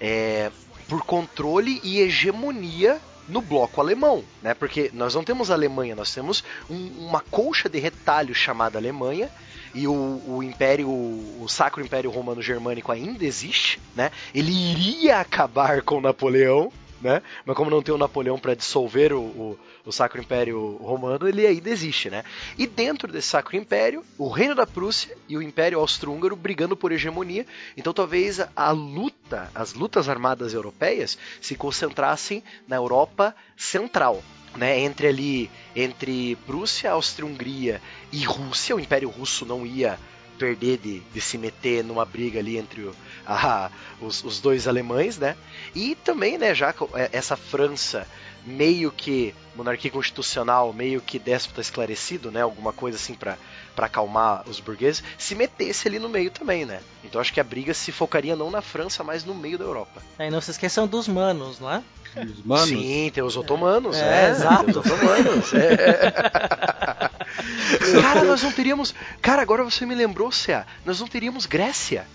É, 0.01 0.51
por 0.89 1.05
controle 1.05 1.81
e 1.85 2.01
hegemonia 2.01 3.01
no 3.29 3.41
bloco 3.41 3.81
alemão, 3.81 4.25
né? 4.43 4.53
Porque 4.53 4.91
nós 4.93 5.15
não 5.15 5.23
temos 5.23 5.51
a 5.51 5.55
Alemanha, 5.55 5.95
nós 5.95 6.13
temos 6.13 6.43
um, 6.69 7.07
uma 7.07 7.21
colcha 7.21 7.69
de 7.69 7.79
retalho 7.79 8.35
chamada 8.35 8.79
Alemanha 8.79 9.31
e 9.75 9.87
o, 9.87 10.23
o 10.27 10.43
Império, 10.43 10.89
o 10.89 11.47
Sacro 11.49 11.83
Império 11.83 12.11
Romano 12.11 12.43
Germânico 12.43 12.93
ainda 12.93 13.25
existe, 13.25 13.81
né? 13.95 14.11
Ele 14.35 14.53
iria 14.53 15.19
acabar 15.19 15.83
com 15.83 16.01
Napoleão, 16.01 16.73
né? 17.03 17.21
Mas 17.45 17.57
como 17.57 17.71
não 17.71 17.83
tem 17.83 17.95
o 17.95 17.99
Napoleão 17.99 18.39
para 18.39 18.55
dissolver 18.55 19.13
o, 19.13 19.21
o, 19.21 19.59
o, 19.85 19.93
Sacro 19.93 20.21
Império 20.21 20.77
Romano, 20.77 21.29
ele 21.29 21.45
ainda 21.47 21.69
existe, 21.69 22.09
né? 22.09 22.25
E 22.57 22.67
dentro 22.67 23.11
desse 23.11 23.29
Sacro 23.29 23.57
Império, 23.57 24.05
o 24.17 24.29
Reino 24.29 24.55
da 24.55 24.67
Prússia 24.67 25.17
e 25.29 25.37
o 25.37 25.43
Império 25.43 25.81
Austro-Húngaro 25.81 26.37
brigando 26.37 26.77
por 26.77 26.93
hegemonia. 26.93 27.45
Então 27.77 27.93
talvez 27.93 28.39
a, 28.41 28.49
a 28.55 28.71
luta, 28.71 29.51
as 29.55 29.75
lutas 29.75 30.09
armadas 30.09 30.55
europeias 30.55 31.19
se 31.41 31.57
concentrassem 31.57 32.43
na 32.69 32.77
Europa 32.77 33.35
Central, 33.57 34.23
né, 34.57 34.81
entre 34.81 35.07
ali 35.07 35.51
entre 35.75 36.37
Prússia, 36.47 36.93
Áustria-Hungria 36.93 37.81
e 38.13 38.25
Rússia, 38.25 38.77
o 38.77 38.81
Império 38.81 39.09
Russo 39.09 39.47
não 39.47 39.67
ia 39.67 39.99
perder 40.39 40.79
de, 40.79 41.01
de 41.01 41.21
se 41.21 41.39
meter 41.39 41.85
numa 41.85 42.05
briga 42.05 42.39
ali 42.39 42.57
entre 42.57 42.83
o, 42.83 42.95
a, 43.27 43.71
os, 44.01 44.25
os, 44.25 44.41
dois 44.41 44.67
alemães, 44.67 45.19
né? 45.19 45.37
E 45.75 45.95
também, 45.95 46.37
né, 46.37 46.55
já 46.55 46.75
é, 46.95 47.11
essa 47.13 47.37
França 47.37 48.07
meio 48.45 48.91
que 48.91 49.35
monarquia 49.55 49.91
constitucional, 49.91 50.73
meio 50.73 51.01
que 51.01 51.19
déspota 51.19 51.61
esclarecido, 51.61 52.31
né? 52.31 52.43
Alguma 52.43 52.73
coisa 52.73 52.97
assim 52.97 53.15
para 53.15 53.37
para 53.75 53.87
acalmar 53.87 54.43
os 54.47 54.61
burgueses, 54.61 55.03
se 55.17 55.35
metesse 55.35 55.89
ali 55.89 55.99
no 55.99 56.09
meio 56.09 56.31
também, 56.31 56.67
né? 56.67 56.81
Então 57.03 57.19
acho 57.21 57.33
que 57.33 57.41
a 57.41 57.45
briga 57.45 57.73
se 57.73 57.91
focaria 57.91 58.37
não 58.37 58.51
na 58.51 58.61
França, 58.61 59.03
mas 59.03 59.25
no 59.25 59.35
meio 59.35 59.57
da 59.57 59.65
Europa. 59.65 60.03
É, 60.19 60.29
e 60.29 60.31
não 60.31 60.43
se 60.43 60.51
esqueçam 60.51 60.87
dos 60.87 61.09
manos, 61.09 61.59
não 61.59 61.73
é? 61.73 61.83
Os 62.17 62.45
manos? 62.45 62.69
Sim, 62.69 63.11
tem 63.13 63.25
os 63.25 63.37
otomanos, 63.37 63.97
é, 63.97 64.27
é 64.27 64.31
exato. 64.31 64.71
Os 64.71 64.77
otomanos, 64.77 65.55
é. 65.55 66.13
Cara, 68.03 68.25
nós 68.25 68.43
não 68.43 68.53
teríamos. 68.53 68.95
Cara, 69.23 69.41
agora 69.41 69.65
você 69.65 69.87
me 69.87 69.95
lembrou, 69.95 70.31
Cé, 70.31 70.67
nós 70.85 71.01
não 71.01 71.09
teríamos 71.09 71.47
Grécia. 71.47 72.07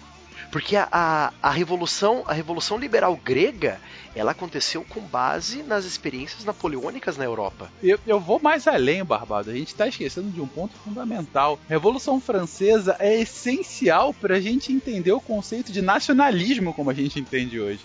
Porque 0.51 0.75
a, 0.75 0.87
a, 0.91 1.33
a, 1.41 1.51
revolução 1.51 2.23
a 2.25 2.33
revolução 2.33 2.77
liberal 2.77 3.19
grega 3.21 3.79
ela 4.15 4.31
aconteceu 4.31 4.83
com 4.87 5.01
base 5.01 5.61
nas 5.61 5.85
experiências 5.85 6.43
napoleônicas 6.43 7.17
na 7.17 7.25
Europa. 7.25 7.71
Eu, 7.83 7.99
eu 8.07 8.19
vou 8.19 8.39
mais 8.39 8.67
além, 8.67 9.03
Barbado. 9.03 9.51
A 9.51 9.53
gente 9.53 9.67
está 9.67 9.87
esquecendo 9.87 10.29
de 10.29 10.41
um 10.41 10.47
ponto 10.47 10.75
fundamental. 10.77 11.59
A 11.69 11.73
Revolução 11.73 12.19
Francesa 12.19 12.95
é 12.99 13.19
essencial 13.19 14.13
para 14.13 14.37
a 14.37 14.39
gente 14.39 14.73
entender 14.73 15.11
o 15.11 15.21
conceito 15.21 15.71
de 15.71 15.81
nacionalismo 15.81 16.73
como 16.73 16.89
a 16.89 16.93
gente 16.93 17.19
entende 17.19 17.59
hoje. 17.59 17.81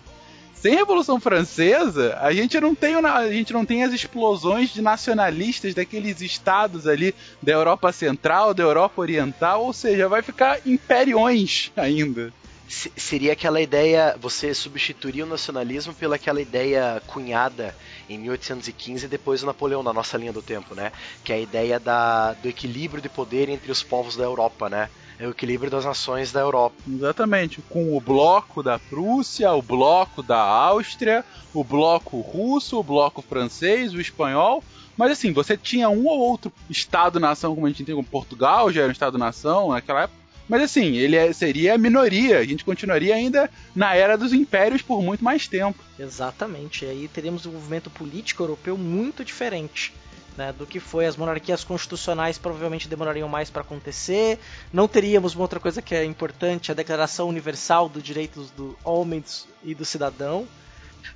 Sem 0.54 0.76
Revolução 0.76 1.18
Francesa, 1.18 2.16
a 2.20 2.32
gente 2.32 2.58
não 2.60 2.72
tem 2.72 2.94
a 2.94 3.32
gente 3.32 3.52
não 3.52 3.66
tem 3.66 3.82
as 3.82 3.92
explosões 3.92 4.72
de 4.72 4.80
nacionalistas 4.80 5.74
daqueles 5.74 6.20
estados 6.20 6.86
ali 6.86 7.12
da 7.42 7.52
Europa 7.52 7.90
Central, 7.90 8.54
da 8.54 8.62
Europa 8.62 9.00
Oriental, 9.00 9.64
ou 9.64 9.72
seja, 9.72 10.08
vai 10.08 10.22
ficar 10.22 10.60
imperiões 10.64 11.72
ainda 11.76 12.32
seria 12.68 13.32
aquela 13.32 13.60
ideia, 13.60 14.16
você 14.20 14.54
substituiria 14.54 15.24
o 15.24 15.28
nacionalismo 15.28 15.92
pela 15.94 16.16
aquela 16.16 16.40
ideia 16.40 17.02
cunhada 17.06 17.76
em 18.08 18.18
1815 18.18 19.08
depois 19.08 19.40
do 19.40 19.46
Napoleão 19.46 19.82
na 19.82 19.92
nossa 19.92 20.16
linha 20.16 20.32
do 20.32 20.42
tempo, 20.42 20.74
né? 20.74 20.92
Que 21.24 21.32
é 21.32 21.36
a 21.36 21.40
ideia 21.40 21.80
da, 21.80 22.32
do 22.34 22.48
equilíbrio 22.48 23.02
de 23.02 23.08
poder 23.08 23.48
entre 23.48 23.70
os 23.70 23.82
povos 23.82 24.16
da 24.16 24.24
Europa, 24.24 24.68
né? 24.68 24.88
É 25.18 25.26
o 25.26 25.30
equilíbrio 25.30 25.70
das 25.70 25.84
nações 25.84 26.32
da 26.32 26.40
Europa. 26.40 26.76
Exatamente, 26.88 27.62
com 27.68 27.96
o 27.96 28.00
bloco 28.00 28.62
da 28.62 28.78
Prússia, 28.78 29.52
o 29.52 29.62
bloco 29.62 30.22
da 30.22 30.40
Áustria, 30.40 31.24
o 31.52 31.62
bloco 31.62 32.20
russo, 32.20 32.78
o 32.78 32.82
bloco 32.82 33.22
francês, 33.22 33.92
o 33.92 34.00
espanhol, 34.00 34.64
mas 34.96 35.12
assim, 35.12 35.32
você 35.32 35.56
tinha 35.56 35.88
um 35.88 36.06
ou 36.06 36.18
outro 36.18 36.52
Estado-nação, 36.68 37.54
como 37.54 37.66
a 37.66 37.70
gente 37.70 37.84
tem, 37.84 37.94
como 37.94 38.06
Portugal 38.06 38.72
já 38.72 38.80
era 38.82 38.88
um 38.88 38.92
Estado-nação 38.92 39.70
naquela 39.70 40.02
época, 40.02 40.21
mas 40.52 40.64
assim, 40.64 40.96
ele 40.96 41.16
é, 41.16 41.32
seria 41.32 41.72
a 41.72 41.78
minoria. 41.78 42.38
A 42.38 42.44
gente 42.44 42.62
continuaria 42.62 43.14
ainda 43.14 43.48
na 43.74 43.94
era 43.94 44.18
dos 44.18 44.34
impérios 44.34 44.82
por 44.82 45.00
muito 45.00 45.24
mais 45.24 45.48
tempo. 45.48 45.82
Exatamente. 45.98 46.84
E 46.84 46.88
aí 46.90 47.08
teríamos 47.08 47.46
um 47.46 47.52
movimento 47.52 47.88
político 47.88 48.42
europeu 48.42 48.76
muito 48.76 49.24
diferente. 49.24 49.94
Né, 50.36 50.50
do 50.50 50.66
que 50.66 50.80
foi 50.80 51.04
as 51.04 51.14
monarquias 51.14 51.62
constitucionais 51.62 52.38
provavelmente 52.38 52.88
demorariam 52.88 53.28
mais 53.28 53.48
para 53.48 53.62
acontecer. 53.62 54.38
Não 54.70 54.86
teríamos 54.86 55.34
uma 55.34 55.42
outra 55.42 55.60
coisa 55.60 55.80
que 55.80 55.94
é 55.94 56.04
importante, 56.04 56.70
a 56.70 56.74
Declaração 56.74 57.28
Universal 57.28 57.88
dos 57.88 58.02
Direitos 58.02 58.50
do 58.50 58.76
Homem 58.84 59.22
e 59.62 59.74
do 59.74 59.84
Cidadão. 59.86 60.46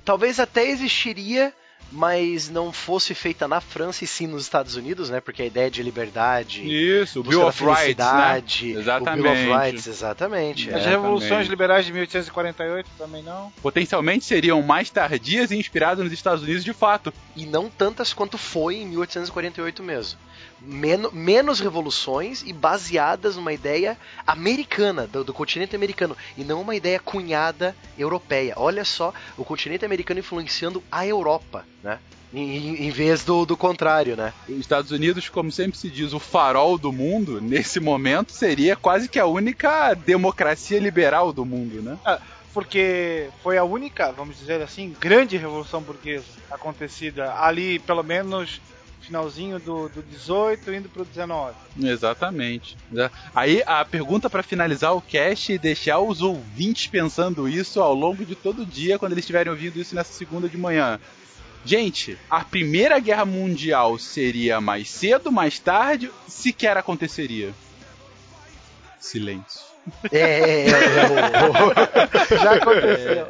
Talvez 0.03 0.39
até 0.39 0.67
existiria 0.67 1.53
mas 1.91 2.49
não 2.49 2.71
fosse 2.71 3.13
feita 3.13 3.47
na 3.47 3.61
França 3.61 4.03
e 4.03 4.07
sim 4.07 4.27
nos 4.27 4.43
Estados 4.43 4.75
Unidos, 4.75 5.09
né? 5.09 5.21
Porque 5.21 5.41
a 5.41 5.45
ideia 5.45 5.71
de 5.71 5.81
liberdade, 5.81 6.63
isso, 6.67 7.21
o 7.21 7.23
Bill 7.23 7.45
of 7.45 7.63
Rights, 7.63 7.97
né? 7.97 8.43
exatamente, 8.77 8.77
o 8.77 9.23
Bill 9.23 9.31
of 9.31 9.65
Rights, 9.65 9.87
exatamente. 9.87 10.73
As 10.73 10.85
é. 10.85 10.89
revoluções 10.89 11.47
liberais 11.47 11.85
de 11.85 11.93
1848 11.93 12.89
também 12.97 13.23
não. 13.23 13.51
Potencialmente 13.61 14.25
seriam 14.25 14.61
mais 14.61 14.89
tardias 14.89 15.51
e 15.51 15.57
inspiradas 15.57 16.03
nos 16.03 16.13
Estados 16.13 16.43
Unidos 16.43 16.63
de 16.63 16.73
fato. 16.73 17.13
E 17.35 17.45
não 17.45 17.69
tantas 17.69 18.13
quanto 18.13 18.37
foi 18.37 18.77
em 18.77 18.85
1848 18.87 19.83
mesmo 19.83 20.19
men 20.61 21.09
menos 21.11 21.59
revoluções 21.59 22.43
e 22.45 22.53
baseadas 22.53 23.35
numa 23.35 23.53
ideia 23.53 23.97
americana, 24.25 25.07
do, 25.07 25.23
do, 25.23 25.33
continente 25.33 25.75
americano, 25.75 26.15
e 26.37 26.43
não 26.43 26.61
uma 26.61 26.75
ideia 26.75 26.99
cunhada 26.99 27.75
europeia. 27.97 28.53
Olha 28.57 28.83
só, 28.83 29.13
o 29.37 29.45
continente 29.45 29.85
americano 29.85 30.19
influenciando 30.19 30.83
a 30.91 31.05
Europa, 31.05 31.65
né? 31.83 31.99
Em, 32.33 32.87
em 32.87 32.91
vez 32.91 33.23
do, 33.23 33.45
do 33.45 33.55
contrário, 33.55 34.17
né? 34.17 34.33
Os 34.49 34.57
Estados 34.57 34.91
Unidos, 34.91 35.29
como 35.29 35.49
sempre 35.49 35.77
se 35.77 35.89
diz, 35.89 36.11
o 36.11 36.19
farol 36.19 36.77
do 36.77 36.91
mundo, 36.91 37.39
nesse 37.41 37.79
momento, 37.79 38.33
seria 38.33 38.75
quase 38.75 39.07
que 39.07 39.17
a 39.17 39.25
única 39.25 39.93
democracia 39.93 40.79
liberal 40.79 41.31
do 41.31 41.45
mundo, 41.45 41.81
né? 41.81 41.97
Ah 42.05 42.19
porque 42.57 43.29
foi 43.43 43.55
a 43.55 43.63
única, 43.63 44.11
vamos 44.11 44.39
dizer 44.39 44.59
assim, 44.63 44.95
grande 44.99 45.37
revolução 45.37 45.79
burguesa 45.79 46.25
acontecida 46.49 47.35
ali, 47.35 47.77
pelo 47.77 48.01
menos 48.01 48.59
finalzinho 49.07 49.59
do, 49.59 49.89
do 49.89 50.03
18 50.03 50.73
indo 50.73 50.89
pro 50.89 51.05
19. 51.05 51.55
Exatamente. 51.81 52.77
Aí 53.33 53.63
a 53.65 53.83
pergunta 53.83 54.29
para 54.29 54.43
finalizar 54.43 54.93
o 54.95 55.01
cast 55.01 55.53
e 55.53 55.57
deixar 55.57 55.99
os 55.99 56.21
ouvintes 56.21 56.87
pensando 56.87 57.47
isso 57.47 57.81
ao 57.81 57.93
longo 57.93 58.25
de 58.25 58.35
todo 58.35 58.61
o 58.61 58.65
dia 58.65 58.99
quando 58.99 59.13
eles 59.13 59.23
estiverem 59.23 59.51
ouvindo 59.51 59.79
isso 59.79 59.95
nessa 59.95 60.13
segunda 60.13 60.47
de 60.47 60.57
manhã. 60.57 60.99
Gente, 61.65 62.17
a 62.29 62.43
Primeira 62.43 62.99
Guerra 62.99 63.25
Mundial 63.25 63.97
seria 63.97 64.61
mais 64.61 64.89
cedo, 64.89 65.31
mais 65.31 65.59
tarde, 65.59 66.11
sequer 66.27 66.77
aconteceria? 66.77 67.53
Silêncio. 68.99 69.61
É, 70.11 70.19
é, 70.19 70.65
é, 70.65 70.69
é 70.69 72.37
já 72.37 72.51
aconteceu. 72.53 73.27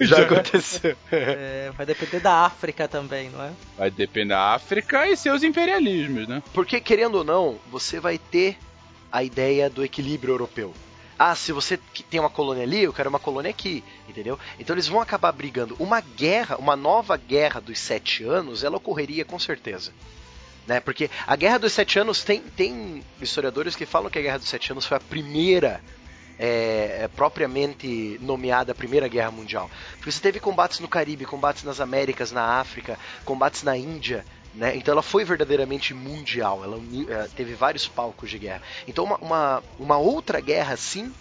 Já 0.06 0.22
aconteceu. 0.24 0.96
É, 1.12 1.70
vai 1.76 1.84
depender 1.84 2.20
da 2.20 2.44
África 2.44 2.88
também, 2.88 3.28
não 3.28 3.42
é? 3.44 3.52
Vai 3.76 3.90
depender 3.90 4.30
da 4.30 4.54
África 4.54 5.06
e 5.06 5.16
seus 5.16 5.42
imperialismos, 5.42 6.26
né? 6.26 6.42
Porque, 6.54 6.80
querendo 6.80 7.16
ou 7.16 7.24
não, 7.24 7.58
você 7.70 8.00
vai 8.00 8.16
ter 8.16 8.56
a 9.12 9.22
ideia 9.22 9.68
do 9.68 9.84
equilíbrio 9.84 10.32
europeu. 10.32 10.72
Ah, 11.18 11.34
se 11.34 11.52
você 11.52 11.78
tem 12.08 12.18
uma 12.18 12.30
colônia 12.30 12.62
ali, 12.62 12.82
eu 12.82 12.94
quero 12.94 13.10
uma 13.10 13.18
colônia 13.18 13.50
aqui, 13.50 13.84
entendeu? 14.08 14.38
Então 14.58 14.74
eles 14.74 14.88
vão 14.88 15.02
acabar 15.02 15.30
brigando. 15.32 15.76
Uma 15.78 16.00
guerra, 16.00 16.56
uma 16.56 16.74
nova 16.74 17.14
guerra 17.18 17.60
dos 17.60 17.78
sete 17.78 18.24
anos, 18.24 18.64
ela 18.64 18.78
ocorreria 18.78 19.22
com 19.22 19.38
certeza. 19.38 19.92
Né? 20.66 20.80
Porque 20.80 21.10
a 21.26 21.36
Guerra 21.36 21.58
dos 21.58 21.72
Sete 21.72 21.98
Anos 21.98 22.22
tem, 22.22 22.40
tem 22.40 23.02
historiadores 23.20 23.74
que 23.74 23.84
falam 23.84 24.08
que 24.10 24.18
a 24.18 24.22
Guerra 24.22 24.38
dos 24.38 24.48
Sete 24.48 24.70
Anos 24.70 24.86
foi 24.86 24.96
a 24.96 25.00
primeira 25.00 25.82
é, 26.40 27.02
é, 27.02 27.08
propriamente 27.08 28.18
nomeada 28.22 28.74
Primeira 28.74 29.06
Guerra 29.06 29.30
Mundial. 29.30 29.70
Porque 29.96 30.10
você 30.10 30.20
teve 30.20 30.40
combates 30.40 30.80
no 30.80 30.88
Caribe, 30.88 31.26
combates 31.26 31.62
nas 31.64 31.80
Américas, 31.80 32.32
na 32.32 32.58
África, 32.58 32.98
combates 33.26 33.62
na 33.62 33.76
Índia. 33.76 34.24
Né? 34.54 34.74
Então 34.74 34.92
ela 34.92 35.02
foi 35.02 35.22
verdadeiramente 35.22 35.92
mundial, 35.92 36.64
ela 36.64 36.80
é, 37.10 37.28
teve 37.36 37.52
vários 37.54 37.86
palcos 37.86 38.30
de 38.30 38.38
guerra. 38.38 38.62
Então 38.88 39.04
uma, 39.04 39.16
uma, 39.18 39.62
uma 39.78 39.98
outra 39.98 40.40
guerra, 40.40 40.76
sim, 40.76 41.12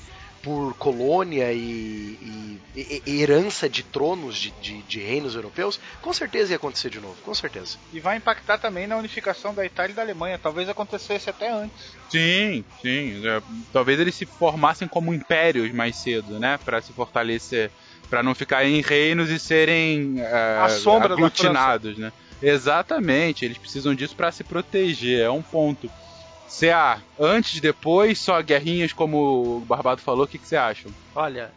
por 0.42 0.74
colônia 0.76 1.52
e, 1.52 2.60
e, 2.76 3.04
e 3.06 3.22
herança 3.22 3.70
de 3.70 3.84
tronos 3.84 4.38
de, 4.38 4.52
de, 4.52 4.82
de, 4.84 5.00
reinos 5.00 5.36
europeus, 5.36 5.80
com 6.02 6.14
certeza 6.14 6.52
ia 6.52 6.56
acontecer 6.56 6.90
de 6.90 7.00
novo, 7.00 7.16
com 7.24 7.34
certeza. 7.34 7.78
E 7.92 8.00
vai 8.00 8.18
impactar 8.18 8.58
também 8.58 8.88
na 8.88 8.98
unificação 8.98 9.54
da 9.54 9.66
Itália 9.66 9.92
e 9.92 9.96
da 9.96 10.02
Alemanha, 10.02 10.40
talvez 10.42 10.70
acontecesse 10.70 11.30
até 11.30 11.52
antes. 11.52 11.94
Sim, 12.10 12.64
sim. 12.82 13.22
É, 13.26 13.42
talvez 13.74 14.00
eles 14.00 14.16
se 14.16 14.26
formassem 14.26 14.88
como 14.88 15.14
impérios 15.14 15.72
mais 15.72 15.96
cedo, 15.98 16.40
né, 16.40 16.58
para 16.64 16.82
se 16.82 16.94
fortalecer. 16.94 17.72
Para 18.10 18.24
não 18.24 18.34
ficar 18.34 18.66
em 18.66 18.82
reinos 18.82 19.30
e 19.30 19.38
serem 19.38 20.16
A 20.64 20.68
sombra 20.68 21.10
da 21.10 21.14
aglutinados, 21.14 21.96
né? 21.96 22.12
Exatamente, 22.42 23.46
eles 23.46 23.58
precisam 23.58 23.94
disso 23.94 24.16
para 24.16 24.32
se 24.32 24.44
proteger, 24.44 25.20
é 25.20 25.30
um 25.30 25.44
ponto. 25.44 25.92
CA, 26.50 27.02
antes, 27.20 27.62
depois, 27.62 28.20
só 28.20 28.42
guerrinhas 28.42 28.92
como 28.92 29.58
o 29.58 29.60
Barbado 29.62 30.02
falou, 30.02 30.26
o 30.26 30.28
que, 30.28 30.40
que 30.40 30.48
você 30.48 30.58
acha? 30.58 30.90
Olha, 31.16 31.52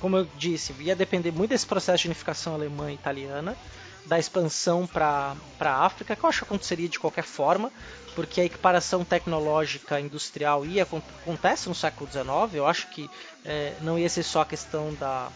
como 0.00 0.16
eu 0.16 0.28
disse, 0.36 0.74
ia 0.80 0.94
depender 0.94 1.32
muito 1.32 1.50
desse 1.50 1.66
processo 1.66 2.02
de 2.02 2.08
unificação 2.08 2.54
alemã 2.54 2.90
e 2.90 2.94
italiana, 2.94 3.56
da 4.04 4.18
expansão 4.18 4.86
para 4.86 5.36
a 5.60 5.84
África, 5.84 6.14
que 6.16 6.24
eu 6.24 6.28
acho 6.28 6.40
que 6.40 6.44
aconteceria 6.44 6.88
de 6.88 6.98
qualquer 6.98 7.24
forma, 7.24 7.72
porque 8.14 8.40
a 8.40 8.44
equiparação 8.44 9.04
tecnológica 9.04 10.00
industrial 10.00 10.66
ia 10.66 10.82
acontece 10.82 11.68
no 11.68 11.74
século 11.74 12.10
XIX. 12.10 12.54
Eu 12.54 12.66
acho 12.66 12.88
que 12.88 13.08
é, 13.44 13.74
não 13.80 13.98
ia 13.98 14.08
ser 14.08 14.24
só 14.24 14.42
a 14.42 14.46
questão 14.46 14.92
da, 14.94 15.30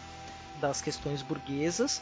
das 0.59 0.81
questões 0.81 1.21
burguesas, 1.21 2.01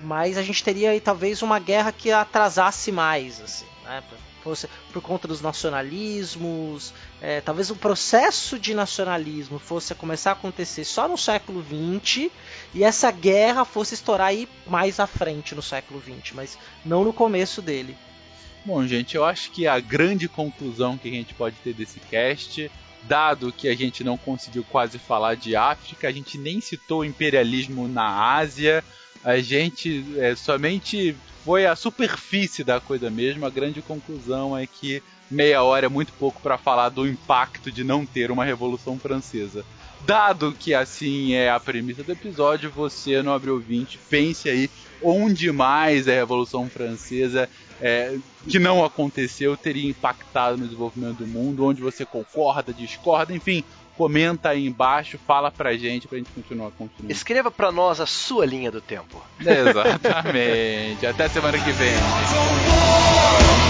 mas 0.00 0.36
a 0.38 0.42
gente 0.42 0.64
teria 0.64 0.90
aí 0.90 1.00
talvez 1.00 1.42
uma 1.42 1.58
guerra 1.58 1.92
que 1.92 2.10
atrasasse 2.10 2.90
mais, 2.90 3.40
assim, 3.40 3.66
né? 3.84 4.02
Fosse 4.46 4.68
por 4.92 5.02
conta 5.02 5.26
dos 5.26 5.40
nacionalismos, 5.40 6.94
é, 7.20 7.40
talvez 7.40 7.68
o 7.68 7.74
processo 7.74 8.56
de 8.60 8.74
nacionalismo 8.74 9.58
fosse 9.58 9.92
começar 9.92 10.30
a 10.30 10.32
acontecer 10.34 10.84
só 10.84 11.08
no 11.08 11.18
século 11.18 11.64
XX 11.64 12.30
e 12.72 12.84
essa 12.84 13.10
guerra 13.10 13.64
fosse 13.64 13.94
estourar 13.94 14.28
aí 14.28 14.48
mais 14.64 15.00
à 15.00 15.06
frente 15.08 15.52
no 15.52 15.62
século 15.62 16.00
XX, 16.00 16.30
mas 16.32 16.56
não 16.84 17.02
no 17.02 17.12
começo 17.12 17.60
dele. 17.60 17.96
Bom, 18.64 18.86
gente, 18.86 19.16
eu 19.16 19.24
acho 19.24 19.50
que 19.50 19.66
a 19.66 19.80
grande 19.80 20.28
conclusão 20.28 20.96
que 20.96 21.08
a 21.08 21.12
gente 21.12 21.34
pode 21.34 21.56
ter 21.56 21.74
desse 21.74 21.98
cast 21.98 22.70
dado 23.02 23.50
que 23.50 23.66
a 23.66 23.74
gente 23.74 24.04
não 24.04 24.16
conseguiu 24.16 24.62
quase 24.62 24.96
falar 24.96 25.34
de 25.34 25.56
África, 25.56 26.06
a 26.06 26.12
gente 26.12 26.38
nem 26.38 26.60
citou 26.60 27.04
imperialismo 27.04 27.88
na 27.88 28.36
Ásia, 28.36 28.84
a 29.24 29.38
gente 29.38 30.04
é, 30.18 30.36
somente 30.36 31.16
foi 31.46 31.64
a 31.64 31.76
superfície 31.76 32.64
da 32.64 32.80
coisa 32.80 33.08
mesmo. 33.08 33.46
A 33.46 33.50
grande 33.50 33.80
conclusão 33.80 34.58
é 34.58 34.66
que 34.66 35.00
meia 35.30 35.62
hora 35.62 35.86
é 35.86 35.88
muito 35.88 36.12
pouco 36.14 36.42
para 36.42 36.58
falar 36.58 36.88
do 36.88 37.06
impacto 37.06 37.70
de 37.70 37.84
não 37.84 38.04
ter 38.04 38.32
uma 38.32 38.44
Revolução 38.44 38.98
Francesa. 38.98 39.64
Dado 40.04 40.52
que 40.58 40.74
assim 40.74 41.34
é 41.34 41.48
a 41.48 41.60
premissa 41.60 42.02
do 42.02 42.10
episódio, 42.10 42.68
você, 42.68 43.22
nobre 43.22 43.48
ouvinte, 43.48 43.96
pense 44.10 44.48
aí 44.48 44.68
onde 45.00 45.52
mais 45.52 46.08
a 46.08 46.12
Revolução 46.12 46.68
Francesa 46.68 47.48
é, 47.80 48.18
que 48.48 48.58
não 48.58 48.84
aconteceu 48.84 49.56
teria 49.56 49.88
impactado 49.88 50.56
no 50.56 50.64
desenvolvimento 50.64 51.18
do 51.18 51.28
mundo, 51.28 51.64
onde 51.64 51.80
você 51.80 52.04
concorda, 52.04 52.72
discorda, 52.72 53.32
enfim, 53.32 53.62
comenta 53.96 54.50
aí 54.50 54.66
embaixo, 54.66 55.18
fala 55.18 55.50
pra 55.50 55.76
gente 55.76 56.06
pra 56.06 56.18
gente 56.18 56.30
continuar 56.30 56.70
construindo. 56.72 57.10
Escreva 57.10 57.50
pra 57.50 57.72
nós 57.72 58.00
a 58.00 58.06
sua 58.06 58.44
linha 58.44 58.70
do 58.70 58.80
tempo. 58.80 59.22
Exatamente. 59.40 61.06
Até 61.06 61.28
semana 61.28 61.58
que 61.58 61.72
vem. 61.72 61.94